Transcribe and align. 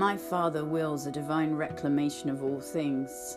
My 0.00 0.16
Father 0.16 0.64
wills 0.64 1.06
a 1.06 1.12
divine 1.12 1.52
reclamation 1.52 2.30
of 2.30 2.42
all 2.42 2.58
things, 2.58 3.36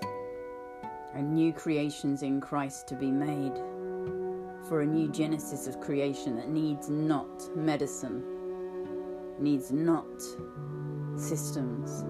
and 1.13 1.33
new 1.33 1.51
creations 1.51 2.23
in 2.23 2.39
Christ 2.39 2.87
to 2.87 2.95
be 2.95 3.11
made, 3.11 3.51
for 4.69 4.79
a 4.79 4.85
new 4.85 5.09
genesis 5.09 5.67
of 5.67 5.81
creation 5.81 6.37
that 6.37 6.47
needs 6.47 6.89
not 6.89 7.53
medicine, 7.53 8.23
needs 9.39 9.73
not 9.73 10.07
systems, 11.17 12.05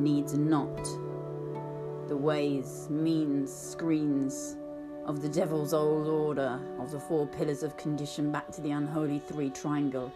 needs 0.00 0.38
not 0.38 0.84
the 2.06 2.16
ways, 2.16 2.86
means, 2.88 3.52
screens 3.52 4.56
of 5.06 5.22
the 5.22 5.28
devil's 5.28 5.74
old 5.74 6.06
order 6.06 6.60
of 6.78 6.92
the 6.92 7.00
four 7.00 7.26
pillars 7.26 7.64
of 7.64 7.76
condition 7.76 8.30
back 8.30 8.52
to 8.52 8.60
the 8.60 8.70
unholy 8.70 9.18
three 9.18 9.50
triangle 9.50 10.12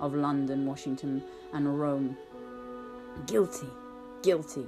of 0.00 0.14
London, 0.14 0.66
Washington, 0.66 1.22
and 1.52 1.78
Rome. 1.78 2.16
Guilty, 3.26 3.68
guilty, 4.22 4.66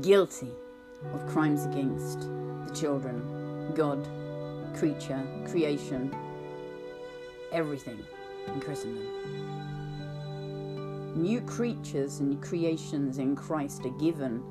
guilty 0.00 0.50
of 1.12 1.26
crimes 1.28 1.64
against 1.66 2.20
the 2.66 2.74
children, 2.74 3.72
God, 3.74 4.08
creature, 4.76 5.22
creation, 5.48 6.12
everything 7.52 8.02
in 8.48 8.60
Christendom. 8.60 9.06
New 11.14 11.40
creatures 11.42 12.18
and 12.18 12.42
creations 12.42 13.18
in 13.18 13.36
Christ 13.36 13.86
are 13.86 13.98
given 13.98 14.42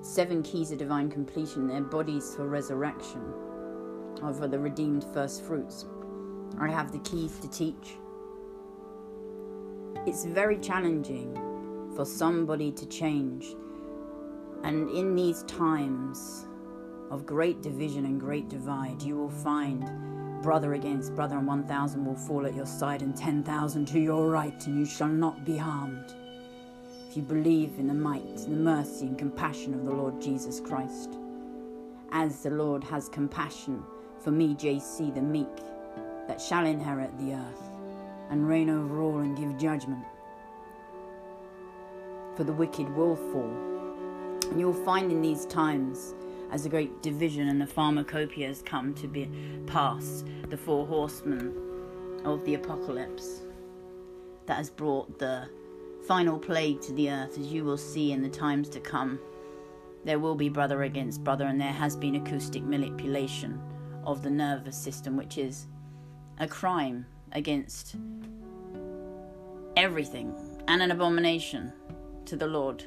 seven 0.00 0.42
keys 0.42 0.70
of 0.70 0.78
divine 0.78 1.10
completion, 1.10 1.66
their 1.68 1.82
bodies 1.82 2.34
for 2.34 2.48
resurrection, 2.48 3.20
for 4.18 4.48
the 4.48 4.58
redeemed 4.58 5.04
first 5.12 5.44
fruits. 5.44 5.84
I 6.58 6.70
have 6.70 6.92
the 6.92 7.00
keys 7.00 7.38
to 7.40 7.50
teach. 7.50 7.98
It's 10.06 10.24
very 10.24 10.58
challenging 10.58 11.36
for 11.96 12.04
somebody 12.04 12.70
to 12.70 12.86
change. 12.86 13.56
And 14.62 14.90
in 14.90 15.16
these 15.16 15.42
times 15.44 16.46
of 17.10 17.24
great 17.24 17.62
division 17.62 18.04
and 18.04 18.20
great 18.20 18.48
divide, 18.48 19.02
you 19.02 19.16
will 19.16 19.30
find 19.30 19.90
brother 20.42 20.74
against 20.74 21.14
brother, 21.14 21.38
and 21.38 21.46
1,000 21.46 22.04
will 22.04 22.14
fall 22.14 22.46
at 22.46 22.54
your 22.54 22.66
side, 22.66 23.00
and 23.00 23.16
10,000 23.16 23.86
to 23.86 23.98
your 23.98 24.28
right, 24.28 24.66
and 24.66 24.78
you 24.78 24.84
shall 24.84 25.08
not 25.08 25.44
be 25.44 25.56
harmed. 25.56 26.14
If 27.08 27.16
you 27.16 27.22
believe 27.22 27.78
in 27.78 27.86
the 27.86 27.94
might, 27.94 28.36
the 28.36 28.50
mercy, 28.50 29.06
and 29.06 29.18
compassion 29.18 29.72
of 29.72 29.84
the 29.84 29.92
Lord 29.92 30.20
Jesus 30.20 30.60
Christ, 30.60 31.16
as 32.12 32.42
the 32.42 32.50
Lord 32.50 32.84
has 32.84 33.08
compassion 33.08 33.82
for 34.20 34.30
me, 34.30 34.54
JC, 34.54 35.14
the 35.14 35.22
meek, 35.22 35.56
that 36.28 36.40
shall 36.40 36.66
inherit 36.66 37.16
the 37.18 37.32
earth, 37.32 37.70
and 38.30 38.48
reign 38.48 38.68
over 38.68 39.00
all 39.00 39.18
and 39.18 39.36
give 39.36 39.56
judgment. 39.56 40.04
For 42.36 42.44
the 42.44 42.52
wicked 42.52 42.88
will 42.94 43.16
fall. 43.16 43.50
And 44.50 44.60
you'll 44.60 44.84
find 44.84 45.10
in 45.10 45.22
these 45.22 45.46
times 45.46 46.14
as 46.52 46.62
the 46.62 46.68
great 46.68 47.02
division 47.02 47.48
and 47.48 47.60
the 47.60 47.66
pharmacopoeia 47.66 48.48
has 48.48 48.62
come 48.62 48.94
to 48.94 49.08
be 49.08 49.28
past, 49.66 50.26
the 50.48 50.56
four 50.56 50.86
horsemen 50.86 51.54
of 52.24 52.44
the 52.44 52.54
apocalypse 52.54 53.42
that 54.46 54.58
has 54.58 54.70
brought 54.70 55.18
the 55.18 55.48
final 56.06 56.38
plague 56.38 56.80
to 56.82 56.92
the 56.92 57.10
earth, 57.10 57.38
as 57.38 57.52
you 57.52 57.64
will 57.64 57.76
see 57.76 58.12
in 58.12 58.22
the 58.22 58.28
times 58.28 58.68
to 58.68 58.80
come. 58.80 59.18
There 60.04 60.20
will 60.20 60.36
be 60.36 60.48
brother 60.48 60.84
against 60.84 61.24
brother, 61.24 61.46
and 61.46 61.60
there 61.60 61.72
has 61.72 61.96
been 61.96 62.16
acoustic 62.16 62.62
manipulation 62.62 63.60
of 64.04 64.22
the 64.22 64.30
nervous 64.30 64.76
system, 64.76 65.16
which 65.16 65.36
is 65.36 65.66
a 66.38 66.46
crime 66.46 67.06
against 67.32 67.96
everything 69.76 70.32
and 70.68 70.80
an 70.80 70.90
abomination 70.90 71.72
to 72.26 72.36
the 72.36 72.46
Lord. 72.46 72.84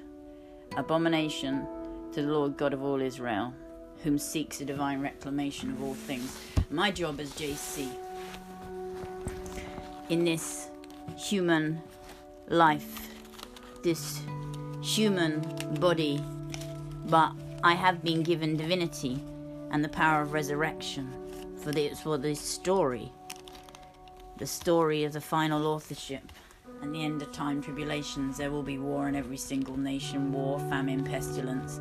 Abomination 0.75 1.65
to 2.11 2.21
the 2.21 2.31
Lord 2.31 2.57
God 2.57 2.73
of 2.73 2.83
all 2.83 3.01
Israel, 3.01 3.53
whom 4.03 4.17
seeks 4.17 4.59
a 4.61 4.65
divine 4.65 5.01
reclamation 5.01 5.71
of 5.71 5.81
all 5.81 5.93
things. 5.93 6.37
My 6.69 6.91
job 6.91 7.19
as 7.19 7.31
JC 7.31 7.89
in 10.09 10.25
this 10.25 10.69
human 11.17 11.81
life, 12.47 13.09
this 13.83 14.21
human 14.81 15.39
body, 15.79 16.21
but 17.05 17.31
I 17.63 17.73
have 17.73 18.03
been 18.03 18.23
given 18.23 18.57
divinity 18.57 19.23
and 19.71 19.83
the 19.83 19.89
power 19.89 20.21
of 20.21 20.33
resurrection 20.33 21.13
for 21.63 21.71
this 21.71 22.01
for 22.01 22.17
this 22.17 22.41
story, 22.41 23.11
the 24.37 24.47
story 24.47 25.05
of 25.05 25.13
the 25.13 25.21
final 25.21 25.65
authorship 25.67 26.31
and 26.81 26.93
the 26.93 27.03
end 27.03 27.21
of 27.21 27.31
time 27.31 27.61
tribulations, 27.61 28.37
there 28.37 28.51
will 28.51 28.63
be 28.63 28.77
war 28.77 29.07
in 29.07 29.15
every 29.15 29.37
single 29.37 29.77
nation 29.77 30.31
war, 30.31 30.59
famine, 30.69 31.03
pestilence, 31.03 31.79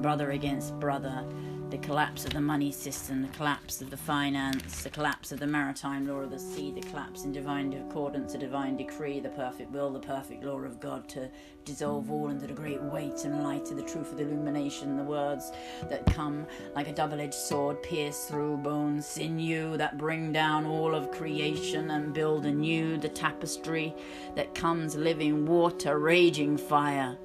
brother 0.00 0.32
against 0.32 0.78
brother, 0.80 1.24
the 1.72 1.78
collapse 1.78 2.26
of 2.26 2.34
the 2.34 2.40
money 2.40 2.70
system, 2.70 3.22
the 3.22 3.28
collapse 3.28 3.80
of 3.80 3.88
the 3.88 3.96
finance, 3.96 4.82
the 4.82 4.90
collapse 4.90 5.32
of 5.32 5.40
the 5.40 5.46
maritime 5.46 6.06
law 6.06 6.16
of 6.16 6.30
the 6.30 6.38
sea, 6.38 6.70
the 6.70 6.82
collapse 6.82 7.24
in 7.24 7.32
divine 7.32 7.72
accordance, 7.72 8.32
the 8.32 8.38
divine 8.38 8.76
decree, 8.76 9.20
the 9.20 9.30
perfect 9.30 9.70
will, 9.70 9.90
the 9.90 9.98
perfect 9.98 10.44
law 10.44 10.58
of 10.58 10.78
God 10.80 11.08
to 11.08 11.30
dissolve 11.64 12.10
all 12.10 12.28
into 12.28 12.46
the 12.46 12.52
great 12.52 12.82
weight 12.82 13.24
and 13.24 13.42
light 13.42 13.70
of 13.70 13.78
the 13.78 13.82
truth 13.82 14.12
of 14.12 14.18
the 14.18 14.22
illumination, 14.22 14.98
the 14.98 15.02
words 15.02 15.50
that 15.88 16.04
come 16.12 16.46
like 16.76 16.88
a 16.88 16.92
double 16.92 17.18
edged 17.18 17.32
sword, 17.32 17.82
pierce 17.82 18.26
through 18.26 18.58
bone, 18.58 19.00
sinew, 19.00 19.78
that 19.78 19.96
bring 19.96 20.30
down 20.30 20.66
all 20.66 20.94
of 20.94 21.10
creation 21.10 21.90
and 21.90 22.12
build 22.12 22.44
anew 22.44 22.98
the 22.98 23.08
tapestry 23.08 23.94
that 24.34 24.54
comes 24.54 24.94
living 24.94 25.46
water, 25.46 25.98
raging 25.98 26.58
fire, 26.58 27.16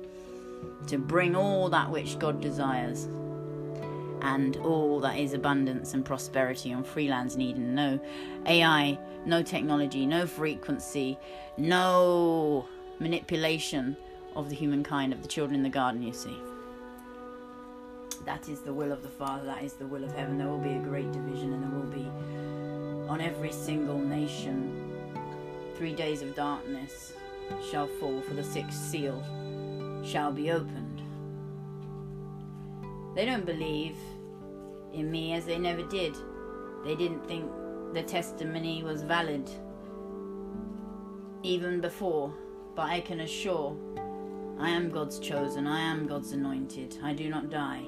to 0.88 0.97
bring 0.97 1.35
all 1.35 1.68
that 1.68 1.91
which 1.91 2.18
God 2.18 2.40
desires 2.40 3.09
and 4.22 4.57
all 4.57 5.00
that 5.01 5.17
is 5.17 5.33
abundance 5.33 5.94
and 5.94 6.03
prosperity 6.05 6.73
on 6.73 6.83
free 6.83 7.07
lands 7.07 7.38
Eden 7.38 7.63
and 7.63 7.75
no 7.75 8.00
AI, 8.45 8.97
no 9.25 9.44
technology, 9.44 10.05
no 10.05 10.25
frequency, 10.25 11.17
no 11.57 12.67
manipulation 13.00 13.95
of 14.35 14.50
the 14.50 14.55
humankind, 14.55 15.13
of 15.13 15.22
the 15.22 15.28
children 15.28 15.55
in 15.55 15.63
the 15.63 15.69
garden, 15.69 16.01
you 16.01 16.13
see. 16.13 16.35
That 18.25 18.50
is 18.50 18.61
the 18.61 18.73
will 18.73 18.91
of 18.91 19.03
the 19.03 19.09
Father, 19.09 19.45
that 19.45 19.63
is 19.63 19.73
the 19.73 19.85
will 19.85 20.03
of 20.03 20.13
heaven. 20.13 20.38
There 20.38 20.47
will 20.47 20.57
be 20.57 20.73
a 20.73 20.79
great 20.79 21.11
division 21.11 21.53
and 21.53 21.63
there 21.63 21.79
will 21.79 21.91
be 21.91 22.07
on 23.09 23.22
every 23.22 23.51
single 23.51 23.99
nation 23.99 24.88
three 25.78 25.94
days 25.94 26.22
of 26.22 26.35
darkness 26.35 27.13
shall 27.69 27.88
fall, 27.88 28.22
for 28.22 28.34
the 28.34 28.44
sixth 28.44 28.78
seal 28.78 29.23
shall 30.03 30.31
be 30.31 30.51
opened. 30.51 30.87
They 33.17 33.25
don't 33.25 33.47
believe 33.47 33.97
in 34.94 35.09
me 35.09 35.33
as 35.33 35.44
they 35.44 35.57
never 35.57 35.81
did. 35.81 36.16
They 36.83 36.94
didn't 36.94 37.28
think 37.28 37.50
the 37.91 38.03
testimony 38.03 38.83
was 38.83 39.01
valid 39.01 39.50
even 41.41 41.81
before, 41.81 42.31
but 42.75 42.83
I 42.83 43.00
can 43.01 43.22
assure 43.22 43.75
I 44.59 44.69
am 44.69 44.91
God's 44.91 45.17
chosen, 45.17 45.66
I 45.66 45.79
am 45.79 46.05
God's 46.05 46.31
anointed, 46.33 47.00
I 47.01 47.13
do 47.13 47.28
not 47.28 47.50
die. 47.50 47.85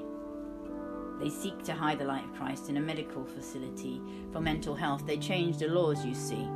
They 1.19 1.29
seek 1.29 1.61
to 1.65 1.73
hide 1.73 1.99
the 1.99 2.05
light 2.05 2.25
of 2.25 2.33
Christ 2.33 2.67
in 2.69 2.77
a 2.77 2.81
medical 2.81 3.23
facility 3.23 4.01
for 4.31 4.41
mental 4.41 4.73
health. 4.73 5.05
They 5.05 5.17
change 5.17 5.59
the 5.59 5.67
laws, 5.67 6.03
you 6.03 6.15
see. 6.15 6.47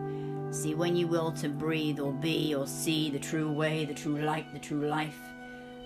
See, 0.49 0.73
when 0.73 0.95
you 0.95 1.05
will 1.05 1.31
to 1.33 1.47
breathe 1.47 1.99
or 1.99 2.11
be 2.11 2.55
or 2.55 2.65
see 2.65 3.11
the 3.11 3.19
true 3.19 3.51
way, 3.51 3.85
the 3.85 3.93
true 3.93 4.17
light, 4.17 4.51
the 4.51 4.57
true 4.57 4.87
life, 4.87 5.19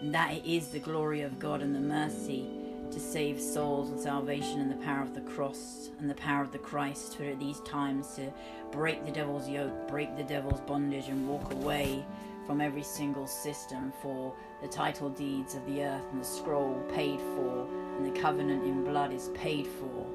that 0.04 0.46
is 0.46 0.70
the 0.70 0.80
glory 0.80 1.24
of 1.24 1.38
God 1.38 1.62
and 1.62 1.76
the 1.76 1.82
mercy 1.82 2.57
to 2.92 3.00
save 3.00 3.40
souls 3.40 3.90
and 3.90 4.00
salvation 4.00 4.62
and 4.62 4.72
the 4.72 4.86
power 4.86 5.02
of 5.02 5.14
the 5.14 5.22
cross 5.22 5.90
and 6.00 6.10
the 6.10 6.16
power 6.16 6.42
of 6.42 6.52
the 6.52 6.58
Christ 6.58 7.18
for 7.18 7.36
these 7.36 7.60
times 7.62 8.16
to 8.16 8.32
break 8.72 9.06
the 9.06 9.12
devil's 9.12 9.48
yoke, 9.48 9.88
break 9.88 10.16
the 10.16 10.24
devil's 10.24 10.60
bondage, 10.62 11.08
and 11.08 11.28
walk 11.28 11.52
away 11.54 12.06
from 12.46 12.62
every 12.62 12.84
single 12.84 13.28
system 13.28 13.92
for 14.02 14.34
the 14.62 14.68
title 14.68 15.10
deeds 15.10 15.56
of 15.56 15.66
the 15.66 15.84
earth 15.84 16.04
and 16.12 16.22
the 16.22 16.26
scroll 16.26 16.82
paid 16.94 17.20
for, 17.20 17.68
and 17.98 18.06
the 18.06 18.20
covenant 18.20 18.64
in 18.64 18.84
blood 18.84 19.12
is 19.12 19.30
paid 19.34 19.68
for, 19.68 20.08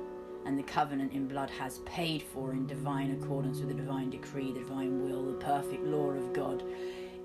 and 0.46 0.58
the 0.58 0.62
covenant 0.62 1.12
in 1.12 1.28
blood 1.28 1.50
has 1.50 1.78
paid 1.80 2.22
for 2.22 2.52
in 2.52 2.66
divine 2.66 3.10
accordance 3.22 3.58
with 3.58 3.68
the 3.68 3.74
divine 3.74 4.10
decree, 4.10 4.52
the 4.52 4.60
divine 4.60 5.02
will, 5.02 5.26
the 5.26 5.44
perfect 5.44 5.84
law 5.84 6.10
of 6.10 6.32
God. 6.32 6.64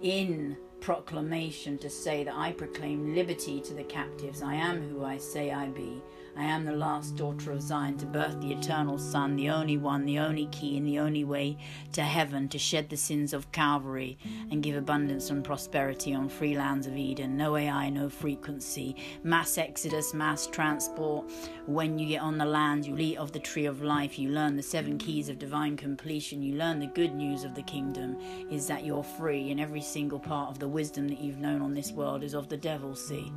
In 0.02 0.58
proclamation 0.80 1.78
to 1.80 1.90
say 1.90 2.24
that 2.24 2.36
I 2.36 2.52
proclaim 2.52 3.16
liberty 3.16 3.60
to 3.62 3.74
the 3.74 3.84
captives. 3.84 4.42
I 4.42 4.56
am 4.56 4.82
who 4.90 5.04
I 5.04 5.18
say 5.18 5.52
I 5.52 5.68
be. 5.68 6.02
I 6.38 6.44
am 6.44 6.66
the 6.66 6.72
last 6.72 7.16
daughter 7.16 7.52
of 7.52 7.64
Zion 7.64 7.98
to 7.98 8.06
birth 8.06 8.40
the 8.40 8.52
eternal 8.52 9.00
Son, 9.00 9.36
the 9.36 9.50
only 9.50 9.78
one, 9.78 10.06
the 10.06 10.20
only 10.20 10.46
key, 10.48 10.78
and 10.78 10.86
the 10.86 11.00
only 11.00 11.24
way 11.24 11.58
to 11.94 12.04
heaven 12.04 12.48
to 12.50 12.60
shed 12.60 12.90
the 12.90 12.98
sins 12.98 13.34
of 13.34 13.52
Calvary 13.52 14.20
and 14.52 14.62
give 14.62 14.76
abundance 14.76 15.32
and 15.32 15.44
prosperity 15.44 16.14
on 16.14 16.30
free 16.30 16.56
lands 16.56 16.86
of 16.86 16.96
Eden. 16.96 17.38
No 17.38 17.56
AI, 17.56 17.90
no 17.90 18.08
frequency. 18.08 18.96
Mass 19.24 19.58
exodus, 19.58 20.14
mass 20.14 20.46
transport. 20.46 21.28
When 21.66 21.98
you 21.98 22.08
get 22.08 22.22
on 22.22 22.38
the 22.38 22.46
land, 22.46 22.86
you 22.86 22.96
eat 23.00 23.18
of 23.18 23.32
the 23.32 23.40
tree 23.40 23.66
of 23.66 23.82
life. 23.82 24.20
You 24.20 24.30
learn 24.30 24.56
the 24.56 24.62
seven 24.62 25.00
keys 25.00 25.30
of 25.30 25.40
divine 25.40 25.76
completion. 25.76 26.44
You 26.44 26.54
learn 26.54 26.80
the 26.80 26.86
good 26.86 27.16
news 27.16 27.46
of 27.46 27.56
the 27.56 27.64
kingdom 27.64 28.16
is 28.52 28.68
that 28.68 28.86
you're 28.86 29.04
free, 29.04 29.50
and 29.50 29.60
every 29.60 29.82
single 29.82 30.20
part 30.20 30.52
of 30.52 30.60
the 30.60 30.68
wisdom 30.68 31.08
that 31.08 31.20
you've 31.20 31.40
known 31.40 31.64
on 31.64 31.74
this 31.74 31.92
world 31.92 32.22
is 32.22 32.36
of 32.36 32.48
the 32.48 32.58
devil, 32.58 32.96
see 32.96 33.32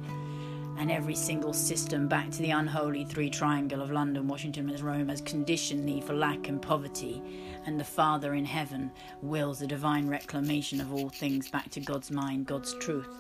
and 0.81 0.91
every 0.91 1.15
single 1.15 1.53
system 1.53 2.09
back 2.09 2.31
to 2.31 2.39
the 2.39 2.51
unholy 2.51 3.05
three 3.05 3.29
triangle 3.29 3.83
of 3.83 3.91
London, 3.91 4.27
Washington, 4.27 4.71
and 4.71 4.81
Rome 4.81 5.11
has 5.11 5.21
conditioned 5.21 5.87
thee 5.87 6.01
for 6.01 6.15
lack 6.15 6.49
and 6.49 6.61
poverty, 6.61 7.23
and 7.67 7.79
the 7.79 7.85
Father 7.85 8.33
in 8.33 8.47
heaven 8.47 8.91
wills 9.21 9.59
the 9.59 9.67
divine 9.67 10.09
reclamation 10.09 10.81
of 10.81 10.91
all 10.91 11.11
things 11.11 11.51
back 11.51 11.69
to 11.73 11.81
God's 11.81 12.11
mind, 12.11 12.47
God's 12.47 12.73
truth. 12.79 13.11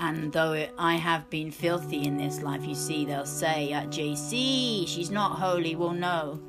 And 0.00 0.32
though 0.32 0.52
it, 0.52 0.74
I 0.76 0.96
have 0.96 1.30
been 1.30 1.52
filthy 1.52 2.04
in 2.04 2.16
this 2.16 2.42
life, 2.42 2.66
you 2.66 2.74
see, 2.74 3.04
they'll 3.04 3.24
say 3.24 3.72
at 3.72 3.90
JC, 3.90 4.88
she's 4.88 5.12
not 5.12 5.38
holy. 5.38 5.76
Well, 5.76 5.92
no, 5.92 6.40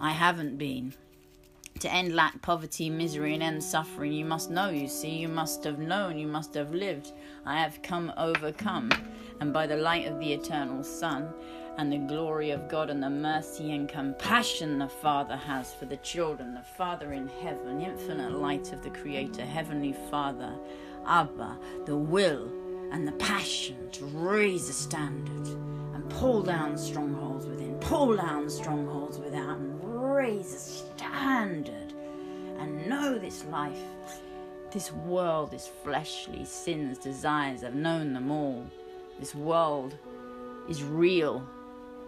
I 0.00 0.12
haven't 0.12 0.56
been. 0.56 0.94
To 1.86 1.94
end 1.94 2.16
lack, 2.16 2.42
poverty, 2.42 2.90
misery, 2.90 3.34
and 3.34 3.44
end 3.44 3.62
suffering, 3.62 4.12
you 4.12 4.24
must 4.24 4.50
know, 4.50 4.70
you 4.70 4.88
see, 4.88 5.10
you 5.10 5.28
must 5.28 5.62
have 5.62 5.78
known, 5.78 6.18
you 6.18 6.26
must 6.26 6.52
have 6.54 6.74
lived. 6.74 7.12
I 7.44 7.60
have 7.60 7.80
come 7.80 8.12
overcome. 8.16 8.90
And 9.38 9.52
by 9.52 9.68
the 9.68 9.76
light 9.76 10.08
of 10.08 10.18
the 10.18 10.32
eternal 10.32 10.82
sun, 10.82 11.32
and 11.78 11.92
the 11.92 11.98
glory 11.98 12.50
of 12.50 12.68
God 12.68 12.90
and 12.90 13.00
the 13.00 13.08
mercy 13.08 13.70
and 13.70 13.88
compassion 13.88 14.80
the 14.80 14.88
Father 14.88 15.36
has 15.36 15.74
for 15.74 15.84
the 15.84 15.98
children, 15.98 16.54
the 16.54 16.64
Father 16.76 17.12
in 17.12 17.28
heaven, 17.40 17.80
infinite 17.80 18.32
light 18.32 18.72
of 18.72 18.82
the 18.82 18.90
Creator, 18.90 19.44
Heavenly 19.44 19.94
Father, 20.10 20.58
Abba, 21.06 21.56
the 21.84 21.96
will 21.96 22.50
and 22.90 23.06
the 23.06 23.12
passion 23.12 23.76
to 23.92 24.06
raise 24.06 24.68
a 24.68 24.72
standard 24.72 25.46
and 25.94 26.10
pull 26.10 26.42
down 26.42 26.76
strongholds 26.76 27.46
within, 27.46 27.74
pull 27.74 28.16
down 28.16 28.50
strongholds 28.50 29.20
without, 29.20 29.60
raise 30.26 30.54
a 30.54 30.58
standard 30.58 31.92
and 32.58 32.88
know 32.88 33.16
this 33.16 33.44
life, 33.44 33.78
this 34.72 34.90
world, 34.90 35.52
this 35.52 35.70
fleshly 35.84 36.44
sins, 36.44 36.98
desires, 36.98 37.62
I've 37.62 37.76
known 37.76 38.12
them 38.12 38.32
all. 38.32 38.66
This 39.20 39.36
world 39.36 39.96
is 40.68 40.82
real 40.82 41.46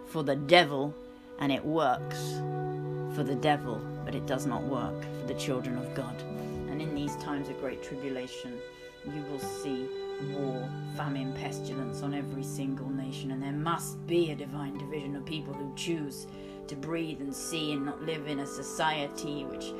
for 0.05 0.21
the 0.21 0.35
devil 0.35 0.93
and 1.39 1.49
it 1.49 1.63
works 1.63 2.41
for 3.15 3.23
the 3.23 3.35
devil, 3.35 3.79
but 4.03 4.13
it 4.13 4.25
does 4.25 4.45
not 4.45 4.63
work 4.63 5.01
for 5.21 5.27
the 5.27 5.39
children 5.39 5.77
of 5.77 5.95
God. 5.95 6.21
And 6.67 6.81
in 6.81 6.93
these 6.93 7.15
times 7.17 7.47
of 7.47 7.57
great 7.61 7.81
tribulation, 7.81 8.59
you 9.05 9.23
will 9.31 9.39
see 9.39 9.87
war, 10.33 10.69
famine, 10.97 11.31
pestilence 11.35 12.01
on 12.01 12.13
every 12.13 12.43
single 12.43 12.89
nation, 12.89 13.31
and 13.31 13.41
there 13.41 13.53
must 13.53 14.05
be 14.07 14.31
a 14.31 14.35
divine 14.35 14.77
division 14.77 15.15
of 15.15 15.25
people 15.25 15.53
who 15.53 15.73
choose 15.77 16.27
to 16.69 16.75
breathe 16.75 17.19
and 17.19 17.35
see 17.35 17.73
and 17.73 17.85
not 17.85 18.01
live 18.03 18.27
in 18.27 18.39
a 18.39 18.45
society 18.45 19.43
which 19.43 19.73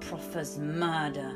proffers 0.00 0.58
murder, 0.58 1.34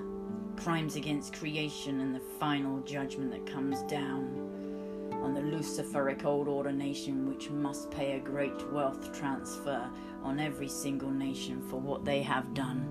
crimes 0.57 0.97
against 0.97 1.35
creation, 1.35 2.01
and 2.01 2.15
the 2.15 2.21
final 2.39 2.81
judgment 2.81 3.31
that 3.31 3.47
comes 3.47 3.83
down 3.83 5.09
on 5.23 5.35
the 5.35 5.41
Luciferic 5.41 6.25
old 6.25 6.49
order 6.49 6.73
nation, 6.73 7.29
which 7.29 7.51
must 7.51 7.91
pay 7.91 8.13
a 8.13 8.21
great 8.21 8.71
wealth 8.73 9.19
transfer 9.19 9.89
on 10.23 10.39
every 10.39 10.69
single 10.69 11.11
nation 11.11 11.63
for 11.69 11.81
what 11.81 12.05
they 12.05 12.23
have 12.23 12.53
done. 12.55 12.87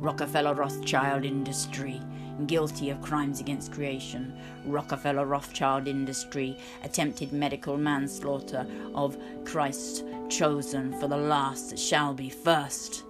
Rockefeller 0.00 0.54
Rothschild 0.54 1.24
industry, 1.24 2.00
guilty 2.46 2.90
of 2.90 3.02
crimes 3.02 3.40
against 3.40 3.72
creation. 3.72 4.32
Rockefeller 4.64 5.26
Rothschild 5.26 5.88
industry, 5.88 6.56
attempted 6.84 7.32
medical 7.32 7.76
manslaughter 7.76 8.66
of 8.94 9.16
Christ 9.44 10.04
chosen 10.28 10.98
for 11.00 11.08
the 11.08 11.16
last 11.16 11.70
that 11.70 11.78
shall 11.78 12.14
be 12.14 12.30
first. 12.30 13.04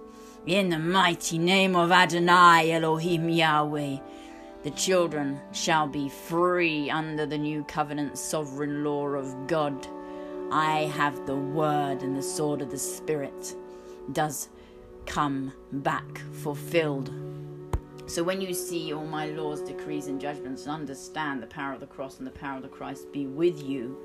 In 0.45 0.69
the 0.69 0.79
mighty 0.79 1.37
name 1.37 1.75
of 1.75 1.91
Adonai 1.91 2.71
Elohim 2.71 3.29
Yahweh, 3.29 3.97
the 4.63 4.71
children 4.71 5.39
shall 5.51 5.87
be 5.87 6.09
free 6.09 6.89
under 6.89 7.25
the 7.25 7.37
new 7.37 7.63
covenant 7.65 8.17
sovereign 8.17 8.83
law 8.83 9.07
of 9.07 9.47
God. 9.47 9.87
I 10.51 10.91
have 10.95 11.25
the 11.25 11.35
word 11.35 12.01
and 12.01 12.15
the 12.17 12.23
sword 12.23 12.61
of 12.61 12.71
the 12.71 12.77
Spirit 12.77 13.55
does 14.11 14.49
come 15.05 15.53
back 15.71 16.19
fulfilled. 16.41 17.11
So 18.09 18.23
when 18.23 18.41
you 18.41 18.55
see 18.55 18.91
all 18.91 19.05
my 19.05 19.27
laws, 19.27 19.61
decrees, 19.61 20.07
and 20.07 20.19
judgments, 20.19 20.65
understand 20.65 21.43
the 21.43 21.47
power 21.47 21.73
of 21.73 21.79
the 21.79 21.85
cross 21.85 22.17
and 22.17 22.25
the 22.25 22.31
power 22.31 22.57
of 22.57 22.63
the 22.63 22.67
Christ 22.67 23.11
be 23.13 23.27
with 23.27 23.63
you 23.63 23.97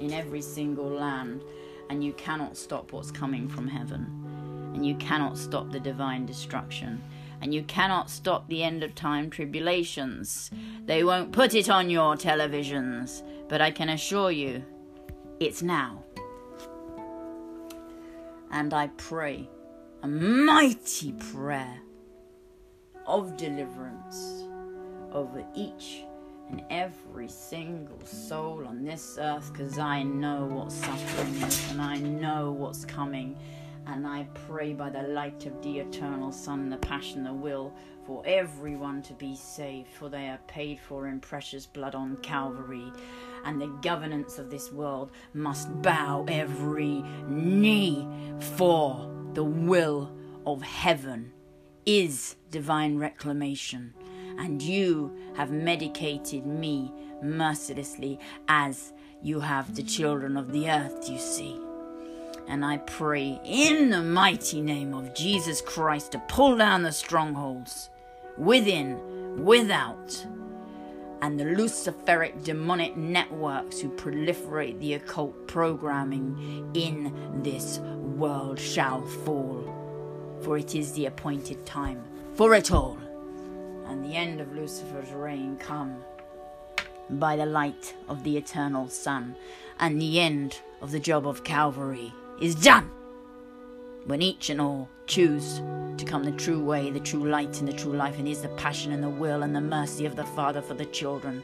in 0.00 0.12
every 0.12 0.42
single 0.42 0.88
land, 0.88 1.44
and 1.88 2.02
you 2.02 2.12
cannot 2.14 2.56
stop 2.56 2.90
what's 2.90 3.12
coming 3.12 3.48
from 3.48 3.68
heaven, 3.68 4.72
and 4.74 4.84
you 4.84 4.96
cannot 4.96 5.38
stop 5.38 5.70
the 5.70 5.78
divine 5.78 6.26
destruction 6.26 7.00
and 7.40 7.52
you 7.52 7.62
cannot 7.64 8.08
stop 8.08 8.48
the 8.48 8.62
end 8.62 8.82
of 8.82 8.94
time 8.94 9.28
tribulations. 9.28 10.50
They 10.86 11.04
won't 11.04 11.30
put 11.30 11.54
it 11.54 11.68
on 11.68 11.90
your 11.90 12.16
televisions, 12.16 13.22
but 13.48 13.60
I 13.60 13.70
can 13.70 13.90
assure 13.90 14.30
you 14.30 14.64
it's 15.40 15.62
now. 15.62 16.02
And 18.50 18.72
I 18.72 18.86
pray 18.96 19.48
a 20.02 20.08
mighty 20.08 21.12
prayer 21.12 21.80
of 23.06 23.36
deliverance 23.36 24.44
over 25.12 25.44
each 25.54 26.04
and 26.50 26.62
every 26.70 27.28
single 27.28 28.04
soul 28.04 28.66
on 28.66 28.84
this 28.84 29.18
earth 29.18 29.50
because 29.52 29.78
I 29.78 30.02
know 30.02 30.44
what 30.44 30.72
suffering 30.72 31.34
is 31.42 31.70
and 31.70 31.80
I 31.80 31.96
know 31.96 32.52
what's 32.52 32.84
coming 32.84 33.36
and 33.86 34.06
I 34.06 34.26
pray 34.46 34.72
by 34.72 34.90
the 34.90 35.02
light 35.02 35.44
of 35.46 35.60
the 35.62 35.78
eternal 35.78 36.32
Son, 36.32 36.70
the 36.70 36.76
passion, 36.78 37.24
the 37.24 37.32
will, 37.32 37.74
for 38.06 38.22
everyone 38.24 39.02
to 39.02 39.12
be 39.14 39.36
saved, 39.36 39.88
for 39.90 40.08
they 40.08 40.28
are 40.28 40.40
paid 40.46 40.80
for 40.80 41.06
in 41.06 41.20
precious 41.20 41.66
blood 41.66 41.94
on 41.94 42.16
Calvary. 42.18 42.90
And 43.44 43.60
the 43.60 43.72
governance 43.82 44.38
of 44.38 44.50
this 44.50 44.72
world 44.72 45.10
must 45.34 45.82
bow 45.82 46.24
every 46.28 47.04
knee, 47.28 48.08
for 48.56 49.10
the 49.34 49.44
will 49.44 50.10
of 50.46 50.62
heaven 50.62 51.33
is 51.86 52.36
divine 52.50 52.98
reclamation. 52.98 53.94
And 54.38 54.60
you 54.60 55.16
have 55.36 55.50
medicated 55.50 56.44
me 56.46 56.92
mercilessly 57.22 58.18
as 58.48 58.92
you 59.22 59.40
have 59.40 59.74
the 59.74 59.82
children 59.82 60.36
of 60.36 60.52
the 60.52 60.68
earth, 60.68 61.08
you 61.08 61.18
see. 61.18 61.58
And 62.46 62.64
I 62.64 62.78
pray 62.78 63.40
in 63.44 63.90
the 63.90 64.02
mighty 64.02 64.60
name 64.60 64.92
of 64.92 65.14
Jesus 65.14 65.60
Christ 65.62 66.12
to 66.12 66.18
pull 66.28 66.56
down 66.56 66.82
the 66.82 66.92
strongholds 66.92 67.88
within, 68.36 69.44
without, 69.44 70.26
and 71.22 71.40
the 71.40 71.44
Luciferic 71.44 72.44
demonic 72.44 72.98
networks 72.98 73.80
who 73.80 73.88
proliferate 73.96 74.78
the 74.80 74.94
occult 74.94 75.48
programming 75.48 76.70
in 76.74 77.40
this 77.42 77.78
world 77.78 78.60
shall 78.60 79.00
fall. 79.06 79.83
For 80.44 80.58
it 80.58 80.74
is 80.74 80.92
the 80.92 81.06
appointed 81.06 81.64
time 81.64 82.04
for 82.34 82.52
it 82.54 82.70
all, 82.70 82.98
and 83.86 84.04
the 84.04 84.14
end 84.14 84.42
of 84.42 84.54
Lucifer's 84.54 85.10
reign 85.10 85.56
come 85.56 86.04
by 87.08 87.36
the 87.36 87.46
light 87.46 87.94
of 88.08 88.22
the 88.24 88.36
eternal 88.36 88.88
sun, 88.88 89.36
and 89.80 90.00
the 90.00 90.20
end 90.20 90.60
of 90.82 90.90
the 90.90 91.00
job 91.00 91.26
of 91.26 91.44
Calvary 91.44 92.12
is 92.42 92.54
done. 92.54 92.90
When 94.04 94.20
each 94.20 94.50
and 94.50 94.60
all 94.60 94.90
choose 95.06 95.62
to 95.96 96.04
come 96.04 96.24
the 96.24 96.32
true 96.32 96.62
way, 96.62 96.90
the 96.90 97.00
true 97.00 97.26
light, 97.26 97.60
and 97.60 97.68
the 97.68 97.72
true 97.72 97.94
life, 97.94 98.18
and 98.18 98.28
is 98.28 98.42
the 98.42 98.48
passion 98.48 98.92
and 98.92 99.02
the 99.02 99.08
will 99.08 99.44
and 99.44 99.56
the 99.56 99.62
mercy 99.62 100.04
of 100.04 100.14
the 100.14 100.26
Father 100.26 100.60
for 100.60 100.74
the 100.74 100.84
children, 100.84 101.42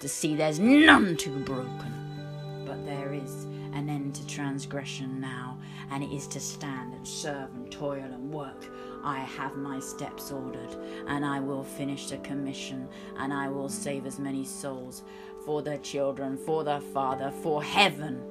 to 0.00 0.08
see 0.10 0.34
there's 0.34 0.58
none 0.58 1.16
too 1.16 1.38
broken. 1.38 2.64
But 2.66 2.84
there 2.84 3.14
is 3.14 3.44
an 3.72 3.88
end 3.88 4.14
to 4.16 4.26
transgression 4.26 5.20
now, 5.20 5.56
and 5.92 6.02
it 6.02 6.10
is 6.10 6.26
to 6.28 6.40
stand 6.40 6.94
and 6.94 7.06
serve 7.06 7.54
and 7.54 7.70
toil 7.70 8.02
and 8.02 8.32
work. 8.32 8.66
I 9.04 9.18
have 9.20 9.56
my 9.56 9.78
steps 9.78 10.32
ordered, 10.32 10.76
and 11.06 11.24
I 11.24 11.38
will 11.40 11.62
finish 11.62 12.08
the 12.08 12.18
commission, 12.18 12.88
and 13.18 13.32
I 13.32 13.48
will 13.48 13.68
save 13.68 14.06
as 14.06 14.18
many 14.18 14.44
souls 14.44 15.02
for 15.44 15.62
the 15.62 15.78
children, 15.78 16.36
for 16.36 16.64
the 16.64 16.80
Father, 16.92 17.30
for 17.42 17.62
heaven 17.62 18.22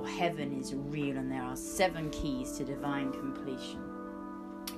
for 0.00 0.08
heaven 0.08 0.58
is 0.58 0.74
real 0.74 1.18
and 1.18 1.30
there 1.30 1.42
are 1.42 1.56
seven 1.56 2.08
keys 2.08 2.52
to 2.52 2.64
divine 2.64 3.12
completion. 3.12 3.82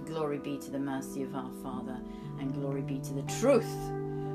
Glory 0.04 0.38
be 0.38 0.58
to 0.58 0.70
the 0.72 0.80
mercy 0.80 1.22
of 1.22 1.36
our 1.36 1.50
Father, 1.62 1.96
and 2.40 2.52
glory 2.52 2.82
be 2.82 2.98
to 2.98 3.12
the 3.14 3.22
truth 3.40 3.72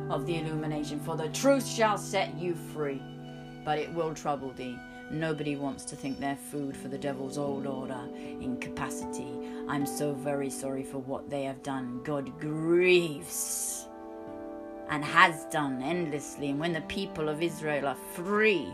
of 0.09 0.25
the 0.25 0.37
illumination, 0.37 1.01
for 1.01 1.17
the 1.17 1.27
truth 1.29 1.67
shall 1.67 1.97
set 1.97 2.37
you 2.37 2.55
free, 2.73 3.01
but 3.65 3.77
it 3.77 3.93
will 3.93 4.13
trouble 4.13 4.53
thee. 4.53 4.77
Nobody 5.09 5.55
wants 5.55 5.85
to 5.85 5.95
think 5.95 6.19
they're 6.19 6.35
food 6.35 6.75
for 6.75 6.89
the 6.89 6.97
devil's 6.97 7.37
old 7.37 7.65
order 7.65 8.01
incapacity. 8.41 9.31
I'm 9.69 9.85
so 9.85 10.13
very 10.13 10.49
sorry 10.49 10.83
for 10.83 10.97
what 10.99 11.29
they 11.29 11.43
have 11.43 11.63
done. 11.63 12.01
God 12.03 12.37
grieves 12.39 13.87
and 14.89 15.03
has 15.03 15.45
done 15.45 15.81
endlessly. 15.81 16.49
And 16.49 16.59
when 16.59 16.73
the 16.73 16.81
people 16.81 17.29
of 17.29 17.41
Israel 17.41 17.87
are 17.87 17.97
free, 18.13 18.67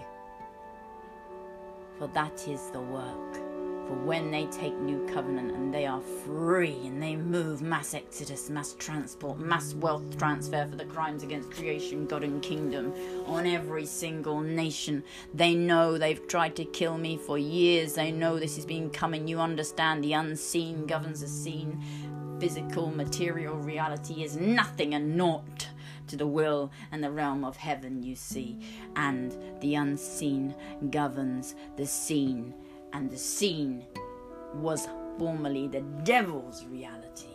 for 1.99 2.07
that 2.07 2.47
is 2.47 2.71
the 2.71 2.81
work 2.81 3.42
for 3.87 3.95
when 3.95 4.31
they 4.31 4.45
take 4.45 4.73
new 4.79 5.05
covenant 5.07 5.51
and 5.51 5.73
they 5.73 5.85
are 5.85 6.01
free 6.01 6.77
and 6.85 7.01
they 7.01 7.15
move 7.15 7.61
mass 7.61 7.93
exodus, 7.93 8.49
mass 8.49 8.75
transport, 8.79 9.39
mass 9.39 9.73
wealth 9.73 10.17
transfer 10.17 10.65
for 10.67 10.75
the 10.75 10.85
crimes 10.85 11.23
against 11.23 11.51
creation, 11.51 12.05
God, 12.05 12.23
and 12.23 12.41
kingdom 12.41 12.93
on 13.25 13.45
every 13.45 13.85
single 13.85 14.39
nation. 14.39 15.03
They 15.33 15.53
know 15.53 15.97
they've 15.97 16.27
tried 16.27 16.55
to 16.57 16.65
kill 16.65 16.97
me 16.97 17.17
for 17.17 17.37
years. 17.37 17.93
They 17.93 18.11
know 18.11 18.39
this 18.39 18.55
has 18.55 18.65
been 18.65 18.89
coming. 18.89 19.27
You 19.27 19.39
understand 19.39 20.03
the 20.03 20.13
unseen 20.13 20.85
governs 20.85 21.21
the 21.21 21.27
seen. 21.27 21.83
Physical, 22.39 22.87
material 22.87 23.55
reality 23.57 24.23
is 24.23 24.37
nothing 24.37 24.93
and 24.93 25.17
naught 25.17 25.67
to 26.07 26.17
the 26.17 26.27
will 26.27 26.71
and 26.91 27.03
the 27.03 27.11
realm 27.11 27.43
of 27.43 27.57
heaven, 27.57 28.03
you 28.03 28.15
see. 28.15 28.59
And 28.95 29.35
the 29.61 29.75
unseen 29.75 30.55
governs 30.89 31.55
the 31.77 31.85
seen 31.85 32.53
and 32.93 33.09
the 33.09 33.17
scene 33.17 33.85
was 34.53 34.87
formerly 35.17 35.67
the 35.67 35.81
devil's 36.03 36.65
reality. 36.65 37.27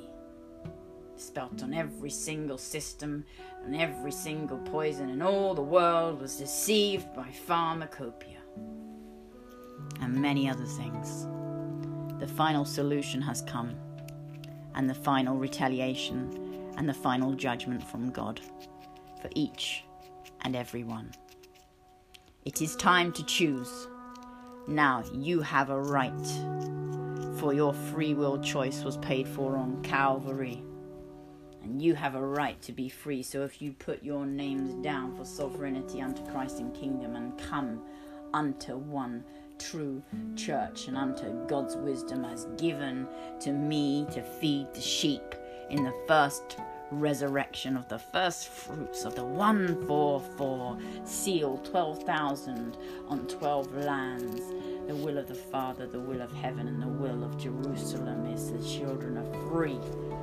Spelt 1.16 1.62
on 1.64 1.74
every 1.74 2.10
single 2.10 2.58
system 2.58 3.24
and 3.64 3.74
every 3.74 4.12
single 4.12 4.58
poison, 4.58 5.10
in 5.10 5.20
all 5.20 5.54
the 5.54 5.62
world 5.62 6.20
was 6.20 6.36
deceived 6.36 7.12
by 7.14 7.28
pharmacopoeia 7.46 8.38
and 10.00 10.14
many 10.14 10.48
other 10.48 10.64
things. 10.64 11.26
The 12.20 12.28
final 12.28 12.64
solution 12.64 13.20
has 13.22 13.42
come, 13.42 13.74
and 14.74 14.88
the 14.88 14.94
final 14.94 15.36
retaliation 15.36 16.72
and 16.76 16.88
the 16.88 16.94
final 16.94 17.32
judgment 17.32 17.82
from 17.82 18.10
God 18.10 18.40
for 19.20 19.28
each 19.34 19.84
and 20.42 20.54
every 20.54 20.84
one. 20.84 21.10
It 22.44 22.62
is 22.62 22.76
time 22.76 23.12
to 23.12 23.24
choose 23.24 23.88
now 24.68 25.02
you 25.14 25.40
have 25.40 25.70
a 25.70 25.80
right, 25.80 26.12
for 27.38 27.54
your 27.54 27.72
free 27.72 28.12
will 28.12 28.38
choice 28.38 28.84
was 28.84 28.98
paid 28.98 29.26
for 29.26 29.56
on 29.56 29.82
Calvary. 29.82 30.62
And 31.62 31.80
you 31.80 31.94
have 31.94 32.14
a 32.14 32.22
right 32.22 32.60
to 32.62 32.72
be 32.72 32.88
free. 32.88 33.22
So 33.22 33.42
if 33.42 33.60
you 33.60 33.72
put 33.72 34.02
your 34.02 34.26
names 34.26 34.74
down 34.84 35.16
for 35.16 35.24
sovereignty 35.24 36.00
unto 36.00 36.24
Christ 36.30 36.60
and 36.60 36.74
kingdom 36.74 37.16
and 37.16 37.36
come 37.38 37.80
unto 38.32 38.76
one 38.76 39.24
true 39.58 40.02
church 40.36 40.86
and 40.86 40.96
unto 40.96 41.46
God's 41.46 41.76
wisdom 41.76 42.24
as 42.24 42.46
given 42.56 43.08
to 43.40 43.52
me 43.52 44.06
to 44.12 44.22
feed 44.22 44.72
the 44.74 44.80
sheep 44.80 45.34
in 45.70 45.82
the 45.82 45.94
first 46.06 46.58
resurrection 46.90 47.76
of 47.76 47.88
the 47.88 47.98
first 47.98 48.48
fruits 48.48 49.04
of 49.04 49.14
the 49.14 49.24
144 49.24 50.78
seal 51.04 51.58
12,000 51.58 52.76
on 53.08 53.26
12 53.26 53.74
lands. 53.84 54.40
The 54.88 54.96
will 54.96 55.18
of 55.18 55.28
the 55.28 55.34
Father, 55.34 55.86
the 55.86 56.00
will 56.00 56.22
of 56.22 56.32
heaven, 56.32 56.66
and 56.66 56.80
the 56.80 56.88
will 56.88 57.22
of 57.22 57.36
Jerusalem 57.36 58.24
is 58.24 58.50
the 58.50 58.66
children 58.66 59.18
are 59.18 59.50
free, 59.50 59.78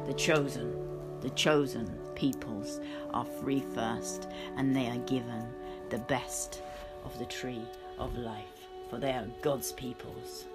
the 0.08 0.14
chosen, 0.16 0.76
the 1.22 1.30
chosen 1.30 1.88
peoples 2.16 2.80
are 3.14 3.26
free 3.26 3.64
first, 3.76 4.28
and 4.58 4.76
they 4.76 4.90
are 4.90 4.98
given 5.06 5.46
the 5.92 6.00
best 6.00 6.64
of 7.04 7.16
the 7.20 7.28
tree 7.28 7.62
of 8.00 8.18
life, 8.18 8.68
for 8.90 8.98
they 8.98 9.12
are 9.12 9.28
God's 9.44 9.72
peoples. 9.72 10.46